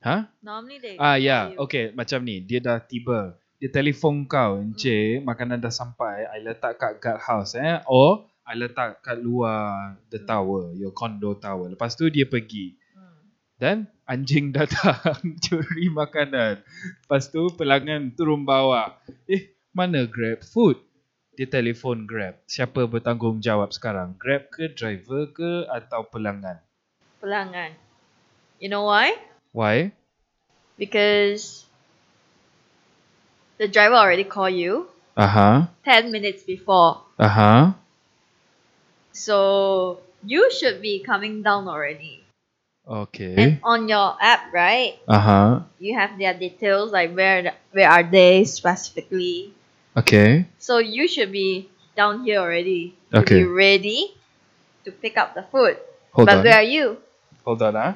Ha? 0.00 0.32
Normally 0.40 0.78
they 0.78 0.94
Ah 0.96 1.16
will 1.16 1.24
ya, 1.24 1.38
call 1.40 1.52
you. 1.52 1.58
okay 1.64 1.84
macam 1.92 2.20
ni. 2.22 2.36
Dia 2.40 2.60
dah 2.60 2.78
tiba. 2.78 3.36
Dia 3.60 3.68
telefon 3.68 4.24
kau, 4.24 4.56
encik, 4.56 5.20
makanan 5.20 5.60
dah 5.60 5.68
sampai. 5.68 6.24
I 6.24 6.40
letak 6.40 6.80
kat 6.80 6.96
guard 6.96 7.20
house 7.20 7.52
eh. 7.52 7.84
Or 7.84 8.24
I 8.42 8.56
letak 8.56 9.04
kat 9.04 9.20
luar 9.20 9.92
the 10.08 10.16
Hmm. 10.16 10.26
tower, 10.26 10.62
your 10.72 10.90
condo 10.90 11.36
tower. 11.36 11.68
Lepas 11.68 11.92
tu 11.92 12.08
dia 12.08 12.24
pergi. 12.24 12.72
Hmm. 12.96 13.20
Dan 13.60 13.76
anjing 14.08 14.48
datang 14.56 15.20
curi 15.38 15.92
makanan. 15.92 16.64
Lepas 17.04 17.28
tu 17.28 17.52
pelanggan 17.52 18.16
turun 18.16 18.48
bawah. 18.48 18.96
Eh, 19.28 19.52
mana 19.70 20.08
Grab 20.08 20.40
food? 20.40 20.80
Dia 21.40 21.48
telefon 21.48 22.04
Grab. 22.04 22.36
Siapa 22.44 22.84
bertanggungjawab 22.84 23.72
sekarang? 23.72 24.12
Grab 24.20 24.52
ke, 24.52 24.68
driver 24.76 25.24
ke 25.32 25.64
atau 25.72 26.04
pelanggan? 26.04 26.60
Pelanggan. 27.16 27.72
You 28.60 28.68
know 28.68 28.84
why? 28.84 29.16
Why? 29.56 29.96
Because 30.76 31.64
the 33.56 33.72
driver 33.72 33.96
already 33.96 34.28
called 34.28 34.52
you 34.52 34.92
Aha. 35.16 35.72
10 35.88 36.12
minutes 36.12 36.44
before. 36.44 37.08
Aha. 37.16 37.72
So 39.16 40.04
you 40.20 40.52
should 40.52 40.84
be 40.84 41.00
coming 41.00 41.40
down 41.40 41.72
already. 41.72 42.20
Okay. 42.84 43.32
And 43.40 43.52
on 43.64 43.88
your 43.88 44.12
app, 44.20 44.52
right? 44.52 45.00
Aha. 45.08 45.64
you 45.80 45.96
have 45.96 46.20
their 46.20 46.36
details 46.36 46.92
like 46.92 47.16
where 47.16 47.56
where 47.72 47.88
are 47.88 48.04
they 48.04 48.44
specifically 48.44 49.56
Okay. 50.00 50.48
so 50.58 50.78
you 50.80 51.06
should 51.06 51.32
be 51.32 51.68
down 51.96 52.24
here 52.24 52.40
already 52.40 52.96
Okay. 53.12 53.42
be 53.42 53.44
ready 53.44 54.14
to 54.84 54.90
pick 54.92 55.16
up 55.20 55.34
the 55.36 55.44
food 55.52 55.76
Hold 56.16 56.28
but 56.28 56.40
on. 56.40 56.44
where 56.44 56.56
are 56.58 56.66
you 56.66 56.96
Hold 57.44 57.62
on 57.62 57.76
ah. 57.76 57.94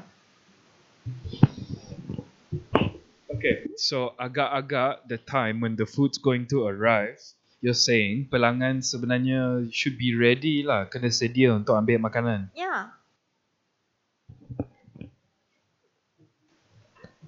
Okay, 3.34 3.66
so 3.76 4.16
agak-agak 4.16 5.04
the 5.10 5.18
time 5.20 5.60
when 5.60 5.76
the 5.76 5.84
food's 5.84 6.16
going 6.16 6.48
to 6.48 6.64
arrive, 6.64 7.20
you're 7.60 7.76
saying 7.76 8.32
pelanggan 8.32 8.80
sebenarnya 8.80 9.68
should 9.68 10.00
be 10.00 10.16
ready 10.16 10.64
lah, 10.64 10.88
kena 10.88 11.12
sedia 11.12 11.52
untuk 11.52 11.76
ambil 11.76 12.00
makanan. 12.00 12.48
yeah 12.56 12.88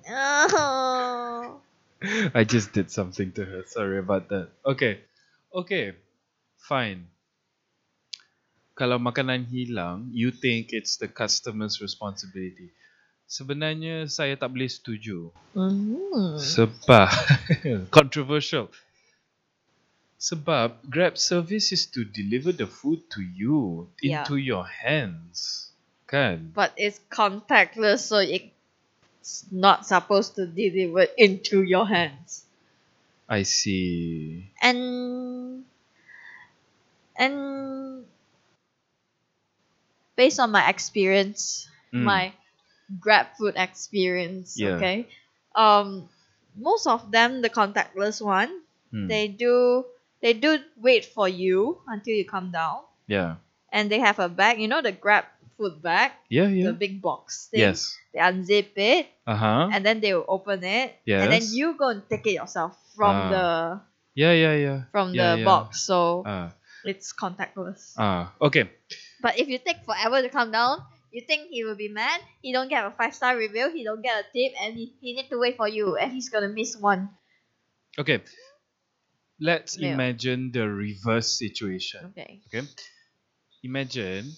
oh 0.08 1.65
I 2.34 2.44
just 2.44 2.72
did 2.72 2.90
something 2.90 3.32
to 3.32 3.44
her. 3.44 3.62
Sorry 3.66 3.98
about 3.98 4.28
that. 4.28 4.50
Okay. 4.64 5.00
Okay. 5.54 5.96
Fine. 6.68 7.08
Kalau 8.76 9.00
makanan 9.00 9.48
hilang, 9.48 10.12
you 10.12 10.28
think 10.28 10.76
it's 10.76 11.00
the 11.00 11.08
customer's 11.08 11.80
responsibility. 11.80 12.76
Sebenarnya 13.24 14.06
saya 14.06 14.36
tak 14.36 14.52
boleh 14.52 14.68
setuju. 14.68 15.32
Mhm. 15.56 16.36
Sebab 16.36 17.08
controversial. 17.96 18.68
Sebab 20.20 20.84
Grab 20.88 21.16
service 21.16 21.72
is 21.72 21.88
to 21.92 22.04
deliver 22.04 22.52
the 22.52 22.68
food 22.68 23.08
to 23.12 23.20
you 23.24 23.88
Yeah. 24.00 24.24
into 24.24 24.36
your 24.36 24.64
hands. 24.64 25.72
Kan? 26.06 26.54
but 26.54 26.70
it's 26.78 27.02
contactless 27.10 28.06
so 28.06 28.22
it's 29.26 29.44
not 29.50 29.84
supposed 29.86 30.36
to 30.36 30.46
deliver 30.46 31.02
into 31.18 31.62
your 31.62 31.86
hands 31.86 32.44
I 33.28 33.42
see. 33.42 34.52
and 34.62 35.64
and 37.18 38.06
based 40.16 40.40
on 40.40 40.50
my 40.50 40.68
experience 40.68 41.68
Mm. 41.92 42.02
my 42.04 42.32
grab 43.00 43.26
food 43.38 43.54
experience 43.56 44.58
Yeah. 44.58 44.76
okay 44.76 45.06
um 45.54 46.08
most 46.56 46.86
of 46.86 47.10
them 47.10 47.42
the 47.42 47.50
contactless 47.50 48.20
one 48.22 48.50
Hmm. 48.90 49.08
they 49.08 49.28
do 49.28 49.84
they 50.22 50.32
do 50.34 50.58
wait 50.76 51.04
for 51.04 51.28
you 51.28 51.80
until 51.88 52.14
you 52.14 52.24
come 52.24 52.50
down 52.52 52.82
Yeah. 53.06 53.36
and 53.72 53.90
they 53.90 53.98
have 54.00 54.18
a 54.18 54.28
bag 54.28 54.60
you 54.60 54.68
know 54.68 54.82
the 54.82 54.92
grab 54.92 55.24
food 55.56 55.82
bag 55.82 56.12
Yeah, 56.28 56.48
yeah. 56.48 56.70
the 56.70 56.76
big 56.76 57.00
box 57.02 57.48
thing 57.50 57.60
Yes. 57.60 57.96
they 58.12 58.20
unzip 58.20 58.72
it 58.76 59.08
Uh-huh. 59.26 59.68
and 59.72 59.84
then 59.84 60.00
they 60.00 60.14
will 60.14 60.28
open 60.28 60.62
it 60.64 60.96
Yes. 61.04 61.22
and 61.22 61.32
then 61.32 61.44
you 61.52 61.74
go 61.76 61.88
and 61.90 62.02
take 62.08 62.26
it 62.26 62.36
yourself 62.38 62.76
from 62.94 63.14
Ah. 63.16 63.28
the 63.28 63.46
Yeah, 64.16 64.32
yeah, 64.32 64.54
yeah. 64.56 64.80
from 64.92 65.12
Yeah, 65.12 65.34
the 65.36 65.38
yeah. 65.40 65.44
box 65.44 65.82
so 65.84 66.22
Ah. 66.26 66.54
it's 66.84 67.12
contactless 67.12 67.94
Ah, 67.98 68.32
okay. 68.40 68.70
But 69.20 69.38
if 69.38 69.48
you 69.48 69.58
take 69.58 69.84
forever 69.84 70.22
to 70.22 70.28
come 70.28 70.52
down, 70.52 70.84
you 71.12 71.20
think 71.26 71.48
he 71.50 71.64
will 71.64 71.76
be 71.76 71.88
mad. 71.88 72.20
He 72.42 72.52
don't 72.52 72.68
get 72.68 72.84
a 72.84 72.92
five 72.92 73.14
star 73.14 73.36
review. 73.36 73.72
He 73.72 73.82
don't 73.84 74.02
get 74.02 74.20
a 74.20 74.24
tip, 74.32 74.52
and 74.60 74.76
he, 74.76 74.92
he 75.00 75.14
need 75.16 75.28
to 75.32 75.38
wait 75.40 75.56
for 75.56 75.66
you, 75.68 75.96
and 75.96 76.12
he's 76.12 76.28
gonna 76.28 76.48
miss 76.52 76.76
one. 76.76 77.08
Okay. 77.98 78.20
Let's 79.40 79.78
Yeah. 79.78 79.92
imagine 79.94 80.52
the 80.52 80.68
reverse 80.68 81.38
situation. 81.38 82.04
Okay. 82.12 82.42
Okay. 82.48 82.68
Imagine 83.62 84.32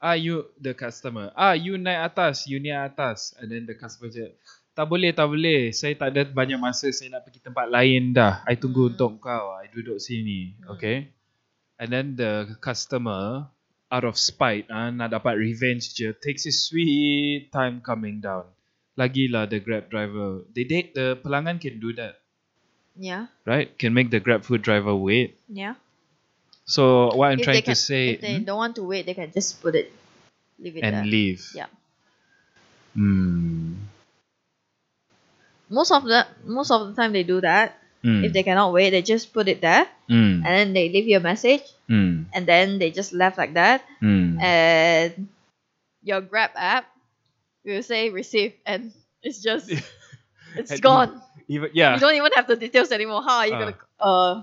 ah 0.00 0.16
you 0.16 0.48
the 0.60 0.72
customer. 0.76 1.32
Ah 1.36 1.52
you 1.56 1.76
naik 1.80 2.12
atas 2.12 2.44
you 2.48 2.60
naik 2.60 2.92
atas. 2.94 3.32
And 3.40 3.48
then 3.52 3.64
the 3.64 3.76
customer 3.76 4.12
say 4.12 4.34
tak 4.76 4.92
boleh 4.92 5.10
tak 5.16 5.28
boleh. 5.32 5.72
Saya 5.72 5.96
tak 5.96 6.12
ada 6.12 6.28
banyak 6.28 6.60
masa 6.60 6.92
saya 6.92 7.08
nak 7.16 7.24
pergi 7.24 7.40
tempat 7.40 7.66
lain 7.72 8.12
dah. 8.12 8.44
I 8.44 8.60
tunggu 8.60 8.88
Hmm. 8.88 8.92
untuk 8.96 9.24
kau. 9.24 9.56
I 9.56 9.72
duduk 9.72 9.96
sini. 10.00 10.56
Hmm. 10.60 10.76
okay? 10.76 11.10
And 11.76 11.92
then 11.92 12.16
the 12.16 12.56
customer 12.60 13.48
out 13.92 14.04
of 14.04 14.18
spite 14.18 14.66
ah 14.68 14.90
nak 14.90 15.12
dapat 15.14 15.36
revenge 15.38 15.94
je 15.94 16.10
takes 16.18 16.44
his 16.44 16.60
sweet 16.64 17.48
time 17.52 17.80
coming 17.80 18.20
down. 18.20 18.48
Lagilah 18.96 19.44
the 19.48 19.60
grab 19.60 19.92
driver. 19.92 20.44
They 20.56 20.64
date 20.64 20.96
the 20.96 21.20
pelanggan 21.20 21.60
can 21.60 21.76
do 21.80 21.92
that. 22.00 22.20
Yeah. 22.96 23.28
right? 23.44 23.76
Can 23.76 23.92
make 23.92 24.08
the 24.08 24.24
grab 24.24 24.40
food 24.40 24.64
driver 24.64 24.96
wait. 24.96 25.36
Yeah. 25.52 25.76
So 26.66 27.14
what 27.14 27.30
I'm 27.32 27.38
if 27.38 27.44
trying 27.44 27.62
they 27.64 27.72
to 27.72 27.74
say 27.74 28.10
if 28.10 28.20
they 28.20 28.38
Hmm? 28.38 28.44
don't 28.44 28.56
want 28.58 28.76
to 28.76 28.82
wait, 28.82 29.06
they 29.06 29.14
can 29.14 29.32
just 29.32 29.60
put 29.62 29.74
it, 29.74 29.92
leave 30.58 30.76
it 30.76 30.82
and 30.82 30.94
there. 30.94 31.04
leave. 31.06 31.44
Yeah. 31.54 31.66
Hmm. 32.94 33.74
Most 35.68 35.90
of 35.92 36.04
the 36.04 36.26
most 36.44 36.70
of 36.70 36.86
the 36.86 36.94
time 36.94 37.12
they 37.12 37.22
do 37.24 37.40
that. 37.40 37.78
Hmm. 38.02 38.24
If 38.24 38.32
they 38.32 38.42
cannot 38.42 38.72
wait, 38.72 38.90
they 38.90 39.02
just 39.02 39.32
put 39.32 39.48
it 39.48 39.60
there, 39.60 39.86
Hmm. 40.08 40.46
and 40.46 40.46
then 40.46 40.72
they 40.72 40.88
leave 40.88 41.08
you 41.08 41.16
a 41.18 41.20
message, 41.20 41.62
Hmm. 41.88 42.30
and 42.32 42.46
then 42.46 42.78
they 42.78 42.90
just 42.90 43.12
left 43.12 43.36
like 43.38 43.54
that, 43.54 43.82
Hmm. 43.98 44.38
and 44.40 45.28
your 46.02 46.20
Grab 46.20 46.50
app 46.56 46.86
will 47.64 47.82
say 47.82 48.10
receive, 48.10 48.54
and 48.66 48.92
it's 49.22 49.42
just 49.42 49.70
it's 50.56 50.80
gone. 50.80 51.20
Even 51.48 51.70
yeah. 51.74 51.94
You 51.94 52.00
don't 52.00 52.14
even 52.14 52.32
have 52.36 52.46
the 52.46 52.56
details 52.56 52.92
anymore. 52.92 53.22
How 53.22 53.38
are 53.42 53.46
you 53.46 53.54
Ah. 53.54 53.58
gonna 53.58 53.76
uh 54.00 54.34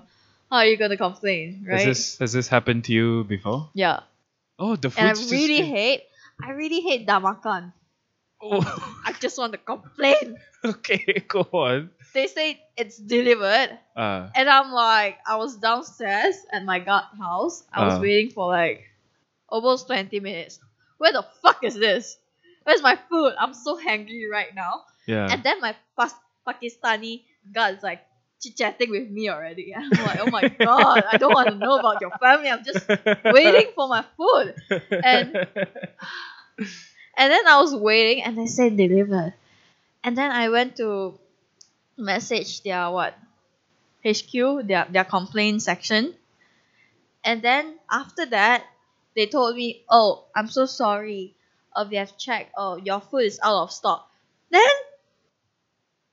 how 0.53 0.61
are 0.61 0.69
you 0.69 0.77
gonna 0.77 0.97
complain, 0.97 1.65
right? 1.65 1.81
Has 1.81 1.85
this 1.85 2.17
has 2.21 2.31
this 2.33 2.47
happened 2.47 2.85
to 2.85 2.93
you 2.93 3.23
before? 3.25 3.73
Yeah. 3.73 4.05
Oh, 4.61 4.75
the 4.77 4.93
And 4.93 5.09
I 5.09 5.13
food's 5.17 5.25
just 5.25 5.31
really 5.33 5.65
hate 5.65 6.03
I 6.37 6.51
really 6.53 6.81
hate 6.85 7.07
damakan. 7.09 7.73
Oh. 8.37 8.61
I 9.05 9.13
just 9.17 9.37
want 9.41 9.53
to 9.53 9.61
complain. 9.61 10.37
okay, 10.65 11.23
go 11.27 11.41
on. 11.57 11.89
They 12.13 12.27
say 12.29 12.61
it's 12.77 12.97
delivered, 13.01 13.73
Uh, 13.97 14.29
and 14.37 14.45
I'm 14.45 14.69
like, 14.69 15.17
I 15.25 15.41
was 15.41 15.57
downstairs 15.57 16.37
at 16.53 16.61
my 16.63 16.77
god 16.77 17.09
house. 17.17 17.65
I 17.73 17.85
was 17.89 17.97
Ah. 17.97 18.01
waiting 18.05 18.29
for 18.29 18.53
like 18.53 18.85
almost 19.49 19.87
20 19.89 20.19
minutes. 20.21 20.59
Where 21.01 21.11
the 21.13 21.25
fuck 21.41 21.63
is 21.65 21.73
this? 21.73 22.17
Where's 22.63 22.85
my 22.85 22.95
food? 23.09 23.33
I'm 23.41 23.53
so 23.57 23.73
hungry 23.81 24.29
right 24.29 24.53
now. 24.53 24.85
yeah. 25.09 25.27
And 25.33 25.41
then 25.41 25.59
my 25.59 25.73
Pakistani 26.45 27.23
guard's 27.51 27.81
like 27.83 28.05
chit 28.43 28.57
chatting 28.57 28.91
with 28.91 29.09
me 29.09 29.29
already. 29.29 29.73
I'm 29.75 29.89
like, 29.89 30.19
oh 30.19 30.27
my 30.27 30.43
god, 30.59 31.03
I 31.09 31.17
don't 31.17 31.33
want 31.33 31.49
to 31.49 31.55
know 31.55 31.79
about 31.79 32.01
your 32.01 32.11
family. 32.11 32.49
I'm 32.49 32.63
just 32.63 32.87
waiting 33.23 33.71
for 33.75 33.87
my 33.87 34.03
food. 34.17 34.55
and- 35.03 35.47
And 37.15 37.31
then 37.31 37.47
I 37.47 37.61
was 37.61 37.75
waiting 37.75 38.23
and 38.23 38.37
they 38.37 38.47
said 38.47 38.75
delivered. 38.75 39.33
And 40.03 40.17
then 40.17 40.31
I 40.31 40.49
went 40.49 40.75
to 40.77 41.17
message 41.97 42.61
their 42.63 42.89
what? 42.89 43.13
HQ, 44.05 44.65
their 44.67 44.85
their 44.89 45.03
complaint 45.05 45.61
section. 45.61 46.13
And 47.23 47.41
then 47.41 47.77
after 47.89 48.25
that, 48.27 48.65
they 49.15 49.27
told 49.27 49.55
me, 49.55 49.83
Oh, 49.89 50.25
I'm 50.35 50.49
so 50.49 50.65
sorry. 50.65 51.35
Uh, 51.75 51.85
we 51.89 51.97
have 51.97 52.17
checked, 52.17 52.51
oh 52.57 52.77
your 52.77 52.99
food 52.99 53.25
is 53.25 53.39
out 53.41 53.63
of 53.63 53.71
stock. 53.71 54.09
Then 54.51 54.73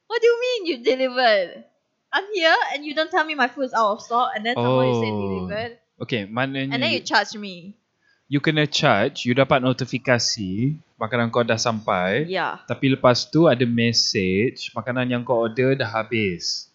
what 0.07 0.21
do 0.21 0.27
you 0.29 0.41
mean 0.41 0.67
you 0.67 0.85
delivered? 0.85 1.65
I'm 2.11 2.27
here 2.35 2.59
and 2.75 2.83
you 2.83 2.93
don't 2.93 3.09
tell 3.09 3.23
me 3.23 3.35
my 3.35 3.47
food 3.47 3.71
is 3.71 3.75
out 3.75 3.95
of 3.95 4.03
stock 4.03 4.35
and 4.35 4.43
then 4.43 4.55
someone 4.55 4.91
you 4.91 4.99
say 4.99 5.11
Oh. 5.11 5.19
delivered 5.19 5.73
okay, 6.01 6.27
maknanya 6.27 6.75
and 6.75 6.81
then 6.81 6.91
you 6.91 7.01
charge 7.01 7.35
me. 7.35 7.79
you 8.27 8.39
kena 8.39 8.63
charge, 8.65 9.27
you 9.27 9.35
dapat 9.35 9.59
notifikasi 9.59 10.75
makanan 10.97 11.29
kau 11.29 11.43
dah 11.43 11.59
sampai. 11.59 12.27
Yeah. 12.27 12.63
Tapi 12.63 12.95
lepas 12.95 13.27
tu 13.27 13.47
ada 13.47 13.67
message 13.67 14.71
makanan 14.71 15.11
yang 15.11 15.23
kau 15.23 15.47
order 15.47 15.75
dah 15.75 15.87
habis. 15.87 16.71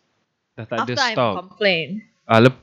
Dah 0.52 0.64
tak 0.64 0.84
After 0.84 0.96
ada 0.96 1.04
I 1.04 1.12
stock. 1.16 1.36
complain. 1.48 1.88
Ah, 2.24 2.40
lep- 2.40 2.60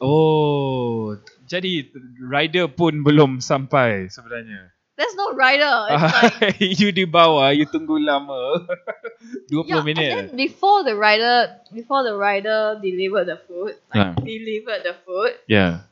oh, 0.00 1.16
jadi 1.44 1.84
rider 2.16 2.66
pun 2.66 3.00
belum 3.00 3.40
sampai 3.40 4.08
sebenarnya. 4.08 4.72
There's 5.00 5.16
no 5.16 5.32
rider. 5.32 5.96
It's 5.96 6.12
like 6.44 6.60
you 6.60 6.92
di 6.92 7.08
bawah, 7.08 7.56
you 7.56 7.64
tunggu 7.64 7.96
lama. 7.96 8.68
20 9.48 9.64
yeah, 9.64 9.80
minit. 9.80 9.96
and 10.12 10.28
then 10.28 10.36
before 10.36 10.84
the 10.84 10.92
rider 10.92 11.56
before 11.72 12.04
the 12.04 12.12
rider 12.12 12.76
delivered 12.84 13.24
the 13.32 13.40
food, 13.48 13.80
like 13.88 13.96
Yeah. 13.96 14.12
delivered 14.20 14.84
the 14.84 14.96
food, 15.08 15.40
Yeah. 15.48 15.88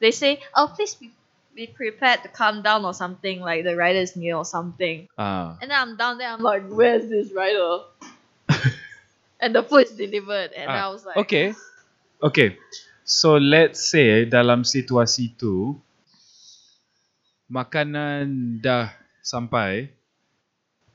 they 0.00 0.16
say, 0.16 0.40
Oh 0.56 0.72
please 0.72 0.96
be, 0.96 1.12
be 1.52 1.68
prepared 1.68 2.24
to 2.24 2.32
come 2.32 2.64
down 2.64 2.88
or 2.88 2.96
something, 2.96 3.40
like 3.44 3.68
the 3.68 3.76
rider 3.76 4.00
is 4.00 4.16
near 4.16 4.40
or 4.40 4.48
something. 4.48 5.08
Ah. 5.20 5.60
And 5.60 5.68
then 5.68 5.76
I'm 5.76 6.00
down 6.00 6.16
there, 6.16 6.32
I'm 6.32 6.40
like, 6.40 6.64
Where's 6.72 7.08
this 7.12 7.32
rider? 7.36 7.84
and 9.44 9.52
the 9.52 9.62
food 9.62 9.92
is 9.92 9.92
delivered. 9.92 10.56
And 10.56 10.72
I 10.72 10.88
Ah, 10.88 10.92
was 10.92 11.04
like 11.04 11.20
Okay. 11.28 11.52
Okay. 12.22 12.56
So 13.04 13.36
let's 13.36 13.92
say 13.92 14.24
dalam 14.24 14.64
situasi 14.64 15.36
tu 15.36 15.76
makanan 17.52 18.24
dah 18.64 18.88
sampai 19.20 19.92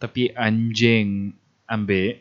tapi 0.01 0.33
anjing 0.33 1.37
ambil 1.69 2.17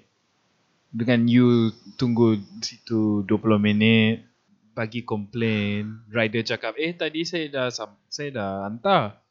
dengan 0.92 1.24
you 1.24 1.72
tunggu 1.96 2.36
situ 2.60 3.24
20 3.24 3.56
minit 3.56 4.28
bagi 4.76 5.08
komplain 5.08 6.04
rider 6.12 6.44
cakap 6.44 6.76
eh 6.76 6.92
tadi 6.92 7.24
saya 7.24 7.48
dah 7.48 7.66
sam- 7.72 7.96
saya 8.12 8.28
dah 8.28 8.50
hantar 8.68 9.24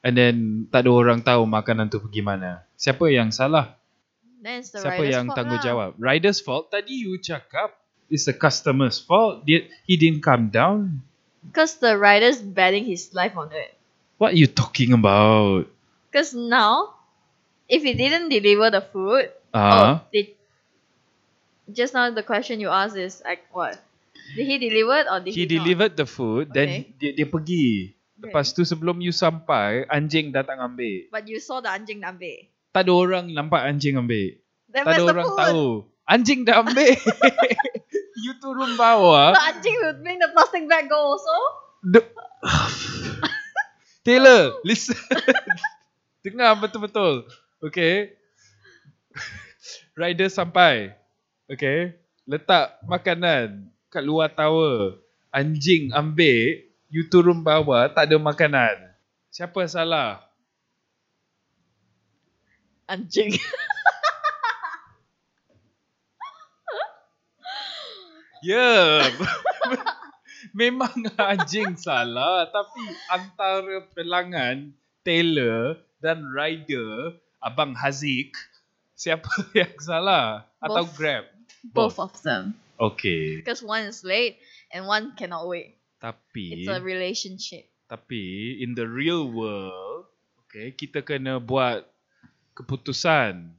and 0.00 0.16
then 0.16 0.34
tak 0.72 0.88
ada 0.88 0.90
orang 0.92 1.20
tahu 1.20 1.44
makanan 1.44 1.92
tu 1.92 2.00
pergi 2.00 2.24
mana 2.24 2.64
siapa 2.74 3.04
yang 3.12 3.28
salah 3.28 3.76
Then 4.40 4.60
it's 4.60 4.76
the 4.76 4.84
Siapa 4.84 5.08
yang 5.08 5.32
tanggungjawab? 5.32 5.96
lah. 5.96 6.04
Rider's 6.04 6.36
fault. 6.36 6.68
Tadi 6.68 7.08
you 7.08 7.16
cakap 7.16 7.80
it's 8.12 8.28
the 8.28 8.36
customer's 8.36 9.00
fault. 9.00 9.40
He 9.48 9.96
didn't 9.96 10.20
come 10.20 10.52
down. 10.52 11.00
Because 11.40 11.80
the 11.80 11.96
rider's 11.96 12.44
betting 12.44 12.84
his 12.84 13.16
life 13.16 13.40
on 13.40 13.48
it. 13.56 13.72
What 14.18 14.34
are 14.34 14.40
you 14.40 14.46
talking 14.46 14.94
about? 14.94 15.66
Because 16.10 16.34
now, 16.34 16.94
if 17.66 17.82
he 17.82 17.94
didn't 17.94 18.30
deliver 18.30 18.70
the 18.70 18.82
food, 18.82 19.30
Ah, 19.54 19.70
oh, 19.70 19.92
did 20.10 20.34
just 21.70 21.94
now 21.94 22.10
the 22.10 22.26
question 22.26 22.58
you 22.58 22.70
asked 22.70 22.98
is 22.98 23.22
like 23.22 23.46
what? 23.54 23.78
Did 24.34 24.46
he 24.46 24.56
deliver 24.58 25.06
or 25.10 25.18
did 25.22 25.34
he, 25.34 25.44
he 25.44 25.46
not? 25.46 25.52
delivered 25.62 25.92
the 25.94 26.06
food, 26.06 26.50
then 26.50 26.68
Okay. 26.68 26.82
dia, 26.98 27.10
dia 27.14 27.26
pergi. 27.28 27.94
Lepas 28.18 28.56
tu 28.56 28.64
sebelum 28.64 28.98
you 29.04 29.12
sampai, 29.12 29.84
anjing 29.90 30.32
datang 30.32 30.58
ambil. 30.58 31.12
But 31.12 31.28
you 31.28 31.38
saw 31.38 31.60
the 31.60 31.68
anjing 31.70 32.02
ambil. 32.02 32.46
Tak 32.72 32.88
ada 32.88 32.92
orang 32.94 33.30
nampak 33.30 33.62
anjing 33.62 34.00
ambil. 34.00 34.34
Then 34.72 34.82
tak 34.82 34.98
ada 34.98 35.04
orang 35.06 35.26
food? 35.28 35.38
tahu. 35.38 35.66
Anjing 36.08 36.40
dah 36.42 36.64
ambil. 36.64 36.94
you 38.24 38.32
turun 38.40 38.74
bawah. 38.74 39.36
The 39.36 39.44
anjing 39.54 39.76
would 39.86 40.00
bring 40.02 40.18
the 40.18 40.30
plastic 40.32 40.64
bag 40.66 40.88
go 40.88 40.98
also. 41.14 41.36
The... 41.84 42.00
Taylor, 44.04 44.60
listen. 44.62 44.96
Dengar 46.24 46.56
betul-betul. 46.60 47.24
Okay. 47.64 48.12
Rider 50.00 50.28
sampai. 50.28 50.92
Okay. 51.48 51.96
Letak 52.28 52.80
makanan 52.84 53.68
kat 53.92 54.04
luar 54.04 54.32
tower. 54.32 55.00
Anjing 55.32 55.92
ambil. 55.92 56.64
You 56.92 57.10
turun 57.10 57.42
bawah, 57.42 57.90
tak 57.90 58.06
ada 58.12 58.16
makanan. 58.22 58.76
Siapa 59.34 59.66
salah? 59.66 60.22
Anjing. 62.88 63.36
Yeah. 68.44 69.08
Memang 70.54 70.94
anjing 71.18 71.74
salah. 71.74 72.46
Tapi 72.48 72.82
antara 73.10 73.82
pelanggan, 73.90 74.70
Taylor 75.02 75.76
dan 75.98 76.22
rider, 76.30 77.18
Abang 77.42 77.74
Haziq, 77.74 78.32
siapa 78.94 79.28
yang 79.58 79.74
salah? 79.82 80.46
Atau 80.62 80.86
Both. 80.86 80.94
Grab? 80.94 81.24
Both 81.74 81.98
of 81.98 82.14
them. 82.22 82.54
Okay. 82.78 83.42
Because 83.42 83.60
one 83.60 83.90
is 83.90 84.06
late 84.06 84.38
and 84.70 84.86
one 84.86 85.12
cannot 85.18 85.50
wait. 85.50 85.74
Tapi 85.98 86.62
It's 86.62 86.70
a 86.70 86.78
relationship. 86.80 87.66
tapi 87.84 88.58
in 88.58 88.72
the 88.74 88.82
real 88.88 89.28
world, 89.28 90.08
okay, 90.44 90.72
kita 90.72 91.04
kena 91.04 91.36
buat 91.38 91.84
keputusan. 92.56 93.52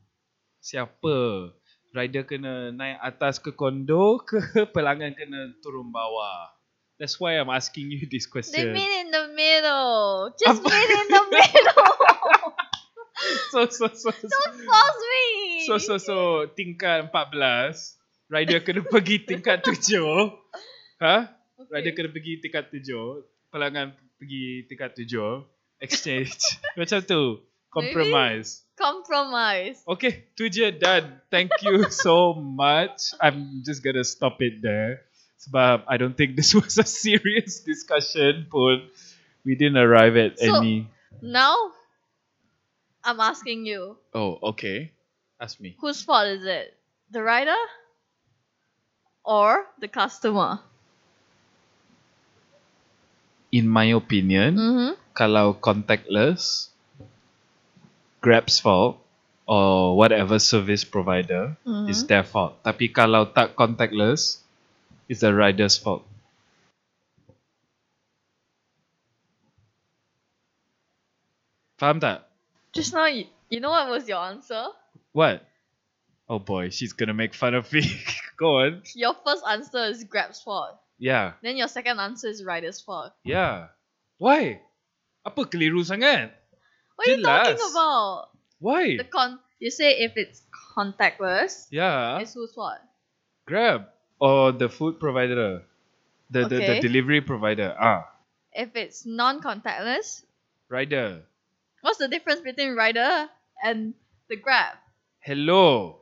Siapa? 0.59 1.49
Rider 1.95 2.27
kena 2.27 2.73
naik 2.75 2.99
atas 2.99 3.39
ke 3.39 3.55
kondo 3.55 4.19
ke 4.19 4.41
pelanggan 4.75 5.15
kena 5.15 5.55
turun 5.63 5.87
bawah. 5.87 6.51
That's 6.95 7.19
why 7.19 7.35
I'm 7.35 7.51
asking 7.51 7.91
you 7.91 8.07
this 8.11 8.25
question. 8.25 8.55
They 8.55 8.71
meet 8.71 8.91
in 9.03 9.11
the 9.11 9.25
middle. 9.35 10.31
Just 10.39 10.63
meet 10.69 10.89
in 10.91 11.07
the 11.11 11.23
middle. 11.27 11.87
so 13.51 13.59
so 13.71 13.87
so 13.95 14.11
so 14.11 14.27
Don't 14.27 14.59
force 14.67 15.01
me. 15.11 15.25
so 15.65 15.73
so 15.79 15.95
so 15.97 16.15
tingkat 16.51 17.07
14 17.09 17.95
rider 18.27 18.59
kena 18.59 18.83
pergi 18.83 19.23
tingkat 19.23 19.63
7 19.63 20.35
ha 20.99 21.31
rider 21.71 21.91
Okay. 21.91 21.95
kena 21.95 22.09
pergi 22.11 22.43
tingkat 22.43 22.67
7 22.69 23.23
pelanggan 23.53 23.95
pergi 24.19 24.67
tingkat 24.67 24.91
7 24.99 25.47
exchange 25.79 26.35
macam 26.75 26.99
tu 27.07 27.39
compromise 27.71 28.67
Compromise. 28.75 29.79
okay 29.87 30.27
tu 30.35 30.51
je 30.51 30.67
done 30.75 31.23
thank 31.31 31.47
you 31.63 31.87
so 31.87 32.35
much 32.35 33.15
i'm 33.23 33.63
just 33.63 33.79
gonna 33.79 34.03
stop 34.03 34.43
it 34.43 34.59
there 34.59 35.07
sebab 35.45 35.85
i 35.85 35.95
don't 35.95 36.17
think 36.17 36.33
this 36.33 36.51
was 36.57 36.75
a 36.77 36.87
serious 36.87 37.61
discussion 37.61 38.49
pun 38.49 38.89
we 39.45 39.53
didn't 39.53 39.77
arrive 39.77 40.17
at 40.17 40.41
So- 40.41 40.57
any 40.59 40.89
Now, 41.21 41.55
I'm 43.01 43.21
asking 43.23 43.63
you, 43.65 43.95
oh 44.11 44.37
okay 44.53 44.91
ask 45.39 45.57
me 45.57 45.77
whose 45.79 46.01
fault 46.01 46.27
is 46.27 46.43
it? 46.43 46.73
The 47.09 47.21
rider 47.23 47.57
or 49.23 49.69
the 49.79 49.87
customer? 49.87 50.59
in 53.55 53.69
my 53.71 53.87
opinion 53.95 54.59
Mm-hmm. 54.59 54.91
kalau 55.15 55.55
contactless, 55.55 56.67
Grab's 58.19 58.59
fault 58.59 58.99
or 59.47 59.95
whatever 59.95 60.41
service 60.43 60.83
provider 60.83 61.55
is 61.87 62.03
their 62.09 62.25
fault. 62.25 62.59
Tapi 62.65 62.89
kalau 62.91 63.29
tak 63.31 63.53
contactless, 63.55 64.43
it's 65.09 65.21
the 65.21 65.33
rider's 65.33 65.77
fault. 65.77 66.05
Faham 71.79 71.99
tak? 71.99 72.23
Just 72.73 72.93
now, 72.93 73.05
you, 73.07 73.25
you 73.49 73.59
know 73.59 73.69
what 73.71 73.89
was 73.89 74.07
your 74.07 74.19
answer? 74.23 74.67
What? 75.11 75.43
Oh 76.27 76.39
boy, 76.39 76.69
she's 76.69 76.93
gonna 76.93 77.13
make 77.13 77.33
fun 77.33 77.53
of 77.53 77.71
me. 77.71 77.83
Go 78.37 78.59
on. 78.65 78.81
Your 78.95 79.15
first 79.25 79.43
answer 79.47 79.85
is 79.85 80.03
Grab's 80.05 80.41
fault. 80.41 80.79
Yeah, 80.97 81.33
Then 81.43 81.57
your 81.57 81.67
second 81.67 81.99
answer 81.99 82.27
is 82.29 82.43
rider's 82.43 82.79
fault. 82.79 83.11
yeah. 83.23 83.67
Why? 84.17 84.63
Apa 85.27 85.43
keliru 85.43 85.83
sangat? 85.83 86.31
What 86.95 87.03
are 87.03 87.11
you 87.11 87.23
talking 87.23 87.59
about? 87.59 88.31
Why? 88.63 88.95
The 88.95 89.03
con. 89.03 89.39
You 89.59 89.67
say 89.71 89.99
if 90.07 90.15
it's 90.15 90.39
contactless, 90.71 91.67
Yeah. 91.67 92.19
it's 92.23 92.31
whose 92.33 92.55
fault? 92.55 92.79
Grab 93.43 93.91
or 94.19 94.51
the 94.51 94.69
food 94.69 94.99
provider, 94.99 95.63
the 96.29 96.41
the, 96.45 96.47
the 96.47 96.55
Okay. 96.61 96.79
delivery 96.79 97.21
provider. 97.21 97.75
Ah, 97.79 98.05
If 98.53 98.75
it's 98.75 99.05
non-contactless, 99.05 100.23
rider. 100.69 101.23
what's 101.81 101.97
the 101.99 102.07
difference 102.07 102.41
between 102.41 102.75
rider 102.75 103.29
and 103.63 103.93
the 104.29 104.35
Grab? 104.37 104.77
Hello, 105.19 105.99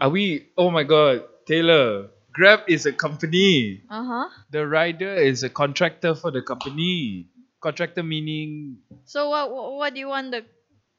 are 0.00 0.10
we? 0.10 0.48
Oh 0.58 0.70
my 0.70 0.84
God, 0.84 1.24
Taylor. 1.46 2.10
Grab 2.32 2.60
is 2.68 2.86
a 2.86 2.92
company. 2.92 3.82
Uh 3.90 4.04
huh. 4.04 4.28
The 4.50 4.66
rider 4.66 5.14
is 5.14 5.42
a 5.42 5.50
contractor 5.50 6.14
for 6.14 6.30
the 6.30 6.42
company. 6.42 7.26
Contractor 7.60 8.02
meaning 8.02 8.78
So 9.04 9.28
what, 9.30 9.50
what 9.50 9.72
what 9.74 9.90
do 9.94 10.00
you 10.00 10.08
want 10.08 10.30
the 10.30 10.44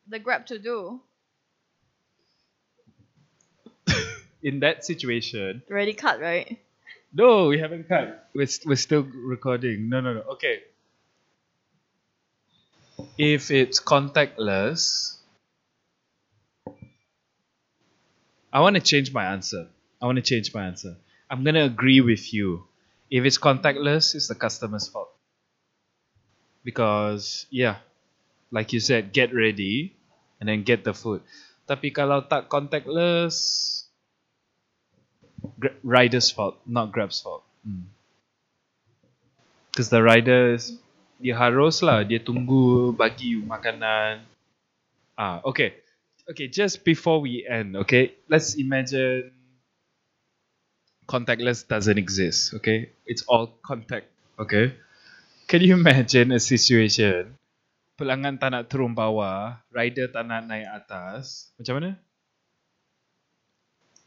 the 0.08 0.20
Grab 0.20 0.46
to 0.48 0.60
do? 0.60 1.02
In 4.44 4.60
that 4.62 4.86
situation. 4.86 5.64
Already 5.70 5.94
cut, 5.94 6.20
right? 6.20 6.60
No, 7.14 7.48
we 7.48 7.60
haven't 7.60 7.88
cut. 7.88 8.30
We're, 8.34 8.48
st- 8.48 8.68
we're 8.68 8.76
still 8.76 9.04
recording. 9.04 9.90
No, 9.90 10.02
no, 10.02 10.14
no. 10.14 10.22
Okay. 10.36 10.62
If 13.18 13.52
it's 13.52 13.82
contactless, 13.82 15.18
I 18.54 18.60
want 18.60 18.76
to 18.76 18.82
change 18.82 19.14
my 19.14 19.26
answer. 19.26 19.68
I 20.02 20.06
want 20.06 20.18
to 20.18 20.22
change 20.22 20.54
my 20.54 20.66
answer. 20.66 20.96
I'm 21.30 21.44
going 21.44 21.56
to 21.56 21.64
agree 21.64 22.02
with 22.02 22.34
you. 22.34 22.66
If 23.10 23.26
it's 23.26 23.38
contactless, 23.38 24.16
it's 24.16 24.28
the 24.28 24.36
customer's 24.36 24.88
fault. 24.88 25.10
Because, 26.64 27.46
yeah, 27.50 27.78
like 28.52 28.74
you 28.74 28.80
said, 28.80 29.14
get 29.14 29.34
ready 29.34 29.96
and 30.40 30.48
then 30.48 30.64
get 30.64 30.84
the 30.84 30.94
food. 30.94 31.22
Tapi 31.68 31.92
kalau 31.96 32.28
tak 32.28 32.52
contactless, 32.52 33.81
Gra- 35.60 35.78
rider's 35.84 36.32
fault, 36.32 36.60
not 36.66 36.92
Grab's 36.92 37.22
fault. 37.22 37.44
Because 39.72 39.90
the 39.90 40.02
riders, 40.04 40.76
dia 41.22 41.38
harus 41.38 41.82
lah, 41.82 42.04
dia 42.04 42.20
tunggu 42.20 42.92
bagi 42.94 43.38
you 43.38 43.42
makanan. 43.46 44.26
Ah, 45.16 45.40
okay. 45.46 45.78
Okay, 46.30 46.48
just 46.48 46.86
before 46.86 47.20
we 47.22 47.46
end, 47.46 47.76
okay, 47.76 48.14
let's 48.30 48.56
imagine 48.56 49.34
contactless 51.10 51.66
doesn't 51.68 51.98
exist, 51.98 52.54
okay? 52.56 52.94
It's 53.04 53.26
all 53.28 53.52
contact, 53.66 54.08
okay? 54.40 54.78
Can 55.50 55.66
you 55.66 55.76
imagine 55.76 56.32
a 56.32 56.40
situation 56.40 57.36
pelanggan 58.02 58.42
tak 58.42 58.50
nak 58.50 58.66
turun 58.66 58.98
bawah, 58.98 59.62
rider 59.70 60.10
tak 60.10 60.26
nak 60.26 60.50
naik 60.50 60.66
atas, 60.74 61.54
macam 61.62 61.78
mana? 61.78 61.90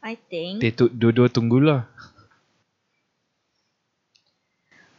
I 0.05 0.21
think. 0.29 0.61
Dia 0.61 0.69
tu, 0.69 0.85
dua-dua 0.85 1.33
tunggulah. 1.33 1.89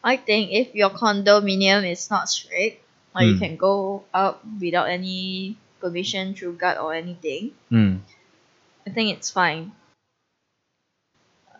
I 0.02 0.18
think 0.18 0.50
if 0.50 0.74
your 0.74 0.90
condominium 0.90 1.86
is 1.86 2.10
not 2.10 2.26
strict, 2.26 2.82
or 3.14 3.22
you 3.22 3.38
Hmm. 3.38 3.42
can 3.42 3.54
go 3.54 4.02
up 4.10 4.42
without 4.58 4.90
any 4.90 5.54
permission 5.78 6.34
through 6.34 6.58
guard 6.58 6.78
or 6.82 6.90
anything, 6.90 7.54
Hmm. 7.70 8.02
I 8.86 8.90
think 8.90 9.14
it's 9.14 9.30
fine. 9.30 9.70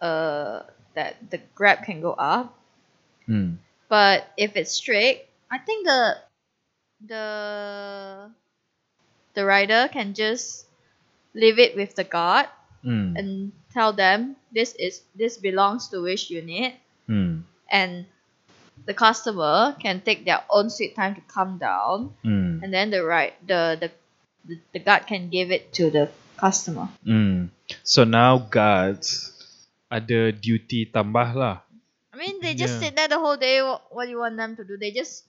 Uh, 0.02 0.62
that 0.94 1.16
the 1.30 1.38
grab 1.54 1.86
can 1.86 2.02
go 2.02 2.12
up, 2.18 2.52
Hmm. 3.30 3.62
but 3.88 4.28
if 4.36 4.54
it's 4.58 4.74
strict, 4.74 5.26
I 5.50 5.58
think 5.62 5.86
the 5.86 6.18
the 7.00 7.26
the 9.34 9.42
rider 9.44 9.88
can 9.88 10.12
just 10.14 10.66
leave 11.34 11.58
it 11.58 11.74
with 11.74 11.96
the 11.96 12.04
guard 12.04 12.46
Hmm. 12.86 13.18
and 13.18 13.50
tell 13.74 13.90
them 13.90 14.38
this 14.54 14.78
is 14.78 15.02
this 15.18 15.42
belongs 15.42 15.90
to 15.90 15.98
which 16.06 16.30
unit 16.30 16.78
Hmm. 17.10 17.42
and 17.66 18.06
the 18.86 18.94
customer 18.94 19.74
can 19.82 19.98
take 20.06 20.22
their 20.22 20.46
own 20.46 20.70
sweet 20.70 20.94
time 20.94 21.18
to 21.18 21.22
come 21.26 21.58
down 21.58 22.14
Hmm. 22.22 22.62
and 22.62 22.70
then 22.70 22.94
the 22.94 23.02
right 23.02 23.34
the 23.42 23.74
the 23.74 23.90
the, 24.46 24.56
the 24.70 24.78
guard 24.78 25.10
can 25.10 25.26
give 25.34 25.50
it 25.50 25.74
to 25.82 25.90
the 25.90 26.06
customer 26.38 26.86
Hmm. 27.02 27.50
So 27.82 28.06
now 28.06 28.38
guards 28.38 29.34
ada 29.90 30.30
duty 30.30 30.86
tambah 30.86 31.34
lah. 31.34 31.66
i 32.14 32.16
mean 32.18 32.38
they 32.38 32.54
just 32.54 32.78
Yeah. 32.78 32.88
sit 32.88 32.92
there 32.94 33.10
the 33.10 33.18
whole 33.18 33.36
day 33.36 33.60
what, 33.66 33.82
what 33.90 34.04
do 34.06 34.10
you 34.14 34.22
want 34.22 34.38
them 34.38 34.54
to 34.54 34.62
do 34.62 34.78
they 34.78 34.94
just 34.94 35.26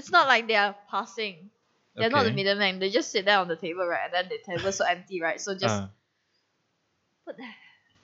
it's 0.00 0.08
not 0.10 0.24
like 0.26 0.48
they 0.48 0.56
are 0.56 0.72
passing 0.88 1.52
they're 1.94 2.08
not 2.08 2.24
the 2.24 2.32
Okay. 2.32 2.40
middleman 2.42 2.80
they 2.80 2.88
just 2.88 3.12
sit 3.12 3.28
there 3.28 3.38
on 3.38 3.46
the 3.52 3.60
table 3.60 3.84
right 3.84 4.08
and 4.08 4.12
then 4.16 4.26
the 4.32 4.40
table's 4.40 4.80
so 4.80 4.84
empty 4.88 5.20
right 5.20 5.36
so 5.40 5.52
just 5.52 5.84
Ah. 5.84 5.92
Put 7.24 7.36
there 7.38 7.56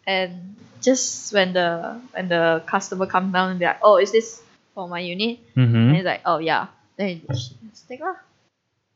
and 0.07 0.57
just 0.81 1.33
when 1.35 1.53
the 1.53 2.01
when 2.15 2.29
the 2.29 2.63
customer 2.67 3.05
comes 3.07 3.33
down 3.33 3.53
and 3.53 3.61
they're 3.61 3.75
like 3.77 3.83
oh 3.85 3.99
is 3.99 4.13
this 4.13 4.41
for 4.75 4.89
my 4.89 5.01
unit 5.01 5.39
and 5.57 5.69
Mhm. 5.69 5.95
he's 5.97 6.07
like 6.07 6.23
oh 6.25 6.39
yeah 6.39 6.69
then 6.97 7.21
you 7.21 7.29
just 7.31 7.55
take 7.89 8.01
lah 8.01 8.17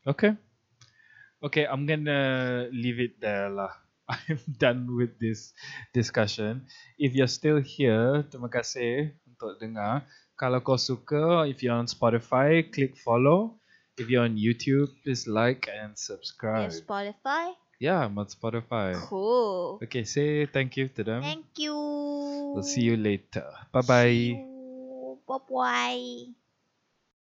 Okay. 0.03 0.35
Okay, 1.39 1.63
I'm 1.63 1.87
gonna 1.87 2.67
leave 2.75 2.99
it 2.99 3.23
there 3.23 3.47
lah. 3.47 3.71
I'm 4.11 4.35
done 4.59 4.91
with 4.99 5.15
this 5.15 5.55
discussion. 5.95 6.67
If 6.99 7.15
you're 7.15 7.31
still 7.31 7.63
here, 7.63 8.27
terima 8.27 8.51
kasih 8.51 9.15
untuk 9.31 9.63
dengar. 9.63 10.03
Kalau 10.35 10.59
kau 10.59 10.75
suka, 10.75 11.47
if 11.47 11.63
you're 11.63 11.71
on 11.75 11.87
Spotify, 11.87 12.67
click 12.67 12.99
follow. 12.99 13.55
If 13.95 14.11
you're 14.11 14.27
on 14.27 14.35
YouTube, 14.35 14.91
please 15.07 15.23
like 15.23 15.71
and 15.71 15.95
subscribe. 15.95 16.75
Spotify. 16.75 17.55
Yeah, 17.79 18.05
I'm 18.05 18.17
on 18.17 18.27
Spotify. 18.27 18.95
Cool. 19.09 19.79
Okay, 19.83 20.03
say 20.03 20.45
thank 20.45 20.77
you 20.77 20.87
to 20.89 21.03
them. 21.03 21.21
Thank 21.21 21.45
you. 21.57 21.73
We'll 21.73 22.63
see 22.63 22.81
you 22.81 22.97
later. 22.97 23.45
Bye 23.71 23.81
bye. 23.81 24.45
Bye 25.27 25.37
bye. 25.49 26.33